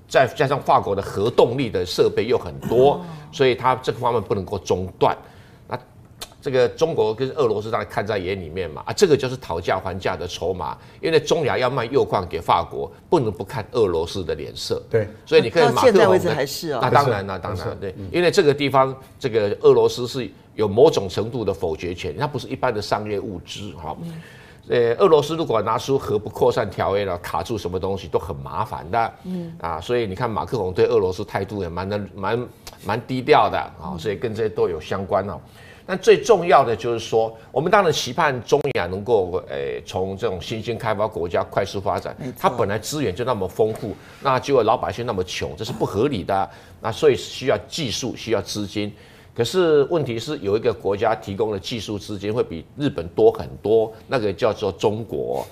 [0.08, 5.18] 再加上法国的核动力的设备又很多，所以它这个方面不能够中断。
[6.40, 14.82] 这个中国跟俄罗斯当然看在眼里面嘛，啊，这个就是讨价还价的筹码，因为中亚要卖铀矿给法国，不能不看俄罗斯的脸色。
[14.90, 15.84] 对，所以你可以马克宏。
[15.84, 16.80] 现在为止还是啊、哦。
[16.84, 23.98] 那当然，那当然，对，因为这个地方，这个俄罗斯是有某种程度的否决权，它不是一般的商业物资哈。
[24.70, 29.14] 呃，俄罗斯如果拿出核不扩散条约了，卡住什么东西都很麻烦的。
[29.24, 32.48] 嗯啊，所以你看马克龙对俄罗斯态度也蛮的蛮
[32.86, 35.40] 蛮低调的啊，所以跟这些都有相关哦。
[35.88, 42.14] 但最重要的就是说，我们当然期盼中亚能够，诶，从这种新兴开发国家快速发展。
[42.38, 46.50] 它本来资源就那么丰富，那结果老百姓那么穷，这是不合理的。
[46.82, 48.94] 那所以需要技术，需要资金。
[49.34, 55.48] 可是问题是有一个国家提供的技术资金会比日本多很多，那个叫做中国。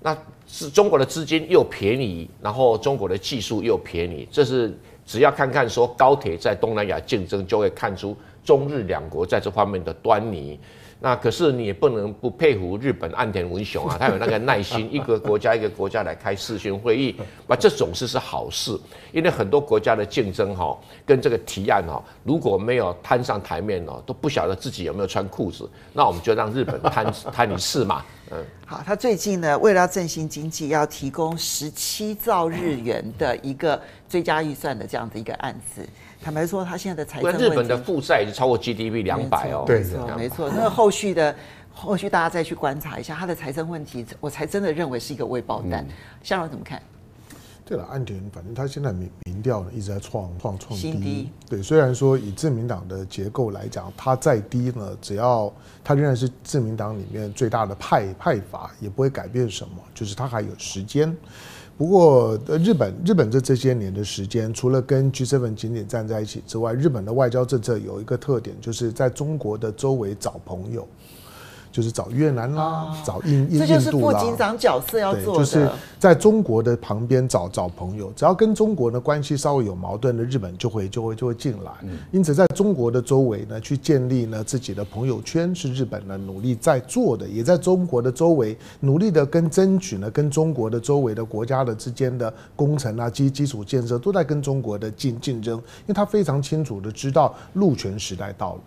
[0.00, 4.72] 那是中国的资金又便宜，然后中国的技术又便宜，这是
[5.04, 10.58] 只要看看说高铁在东南亚竞争，就会看出中日两国在这方面的端倪。
[10.98, 17.14] 那可是你也不能不佩服日本岸田文雄啊， 他有那个耐心，一个国家一个国家来开视讯会议，
[17.46, 18.80] 那这种事是好事，
[19.12, 20.74] 因为很多国家的竞争哈，
[21.04, 28.02] 跟这个提案哈，如果没有摊上台面哦，都不晓得自己有没有穿裤子，那我们就让日本摊 摊一次嘛。
[28.30, 33.78] 嗯，好，他最近呢，为了要振兴经济，要提供十七兆日元的一个
[34.08, 35.86] 追加预算的这样的一个案子。
[36.26, 39.62] 坦白说，他现在的财政，日本的负债已经超过 GDP 两百哦。
[39.64, 39.84] 对，
[40.16, 41.32] 没错，那个后续的
[41.72, 45.86] 后续大家再去观察一下他的财政问题，我才真的认为是一个未爆弹。
[46.24, 46.82] 香蓉怎么看？
[47.64, 50.92] 对了，岸田反正他现在民民调呢一直在创创创低。
[50.94, 55.52] 低对，虽然说以自民党的结构来讲，他再低呢，只要
[55.84, 61.16] 他仍然是自民党里面最大的派派阀，也不会改变什么，就是他还有时间。
[61.78, 70.88] 不过，日本日本这这些年的时间，除了跟 G7 紧紧站在一起之外，日本的外交政策有一个特点，就是在中国的周围找朋友。
[71.76, 75.40] 就是找越南啦，哦、找印印度啦，这就是副警长角色要做的。
[75.40, 75.68] 就是
[75.98, 81.70] 在中国的旁边找找朋友，只要跟中国的关系稍微有矛盾的，日本就会就会就会进来。
[81.82, 87.28] 嗯、因此，在中国的周围呢，去建立呢自己的朋友圈，是日本呢努力在做的。
[87.28, 98.60] 也在中国的周围努力的跟争取呢，跟中国的周围的国家的之间的工程啊、基基础建设都在跟中国的竞竞争，因为他非常清楚的知道陆权时代到了。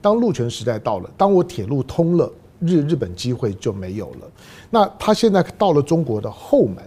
[0.00, 2.32] 当陆权时代到了，当我铁路通了。
[2.66, 4.30] 日日本机会就没有了。
[4.70, 6.78] 那他现在到了中国的后门，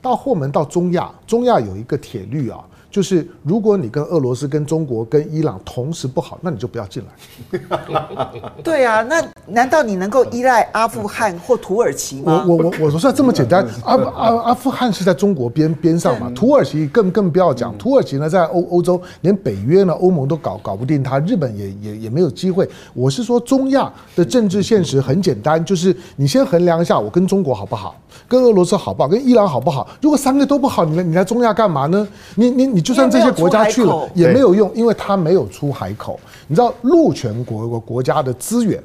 [0.00, 2.64] 到后门到中亚，中亚有一个铁律啊。
[2.92, 7.58] 就是如果你跟俄罗斯、跟中国、跟伊朗同时不好，那你就不要进来。
[8.62, 12.44] 对啊，那难道你能够依赖阿富汗或土耳其吗？
[12.46, 22.68] 我我我我说这么简单， 阿阿阿富汗是在中国边边上嘛，土耳其更更不要讲，土耳其呢在欧欧洲，连北约呢欧盟都搞搞不定它，日本也也也没有机会。
[22.92, 27.96] 我是说中亚的政治现实很简单，就是你先衡量一下，我跟中国好不好，
[28.28, 29.88] 跟俄罗斯好不好，跟伊朗好不好？
[30.02, 32.06] 如果三个都不好，你来你来中亚干嘛呢？
[32.34, 32.81] 你你你。
[32.82, 36.18] 就算这些国家去了也没有用，因为它没有出海口。
[36.48, 38.82] 你知道陆权国国家的资源，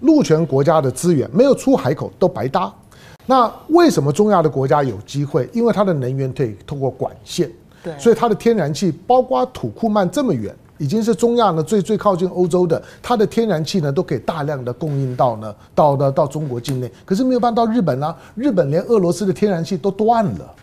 [0.00, 2.72] 陆权国家的资源没有出海口都白搭。
[3.24, 5.48] 那为什么中亚的国家有机会？
[5.52, 7.48] 因为它的能源可以透过管线，
[7.82, 16.90] 对，所以它的天然气，包括土库曼这么远，已经是中亚呢最最靠近欧洲的，它的天然气呢都可以大量的供应到呢到呢到中国境内。
[17.04, 20.54] 可是没有办法到日本啊，日本连俄罗斯的天然气都断了。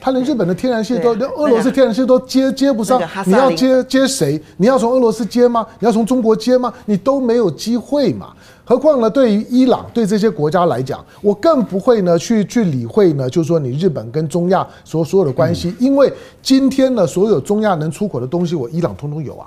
[0.00, 4.40] 他连日本的天然气都连俄罗斯天然气都接接不上，你要接接谁？
[4.56, 5.66] 你要从俄罗斯接吗？
[5.78, 6.72] 你要从中国接吗？
[6.86, 8.32] 你都没有机会嘛。
[8.66, 16.10] 何况呢，对于伊朗对这些国家来讲，我更不会呢去去理会呢，就是说你日本跟中亚所所有的关系，因为
[16.40, 19.46] 今天呢，所有中亚能出口的东西，我伊朗通通有啊，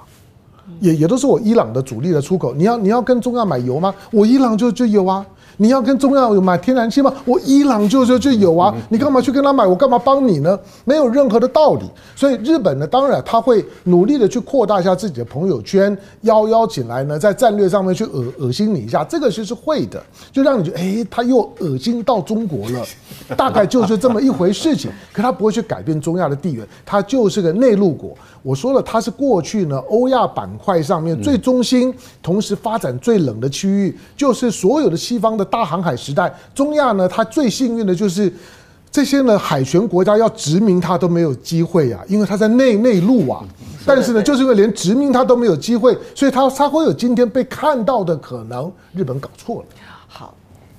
[0.79, 2.53] 也也都是我伊朗的主力的出口。
[2.53, 3.91] 你要你要跟中亚买油吗？
[4.11, 5.25] 我伊朗就就有啊。
[5.57, 7.13] 你要跟中亚有买天然气吗？
[7.25, 9.65] 我伊朗就就就有啊，你干嘛去跟他买？
[9.65, 10.57] 我干嘛帮你呢？
[10.85, 11.83] 没有任何的道理。
[12.15, 20.01] 所以日本呢，当然他会努力的去扩大一下自己的朋友圈，邀邀请来呢，在战略上面去恶恶心你一下，这个其实是会的，
[20.31, 22.85] 就让你觉得，哎，他又恶心到中国了，
[23.35, 24.91] 大概就是这么一回事情。
[25.11, 28.15] 可他不会去改变中亚的地缘，他就是个内陆国。
[28.47, 31.93] 我说了，它是过去呢欧亚板块上面最中心，
[32.23, 35.43] 同时发展最冷的区域，就是所有的西方的。
[35.43, 38.31] 大航海时代，中亚呢，它最幸运的就是
[38.89, 43.43] 这些呢海权国家要殖民它都没有机会啊，因为它在内内陆啊。
[43.85, 48.71] 但是呢，就是因为连殖民它都没有机会，所以它它会有今天被看到的可能。
[48.93, 49.65] 日本搞错了。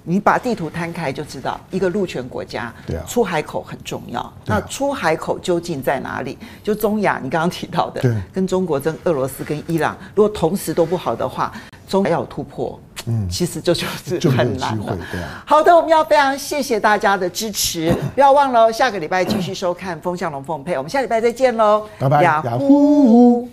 [0.09, 4.33] 好，你把地图摊开就知道，一个陆权国家，对啊，出海口很重要。
[4.47, 6.39] 那出海口究竟在哪里？
[6.63, 8.01] 就中亚，你刚刚提到的，
[8.33, 11.53] 跟中国、跟俄罗斯、跟伊朗，如果同时都不好的话，
[11.87, 12.79] 中亚要有突破。
[13.07, 13.87] 嗯，其实这就
[14.19, 14.99] 是很难了。
[15.11, 15.43] 对啊。
[15.47, 23.49] 好的，我们要非常谢谢大家的支持， 不要忘了下个礼拜继续收看《风向龙凤配》，我们下礼拜再见喽，拜拜，雅虎。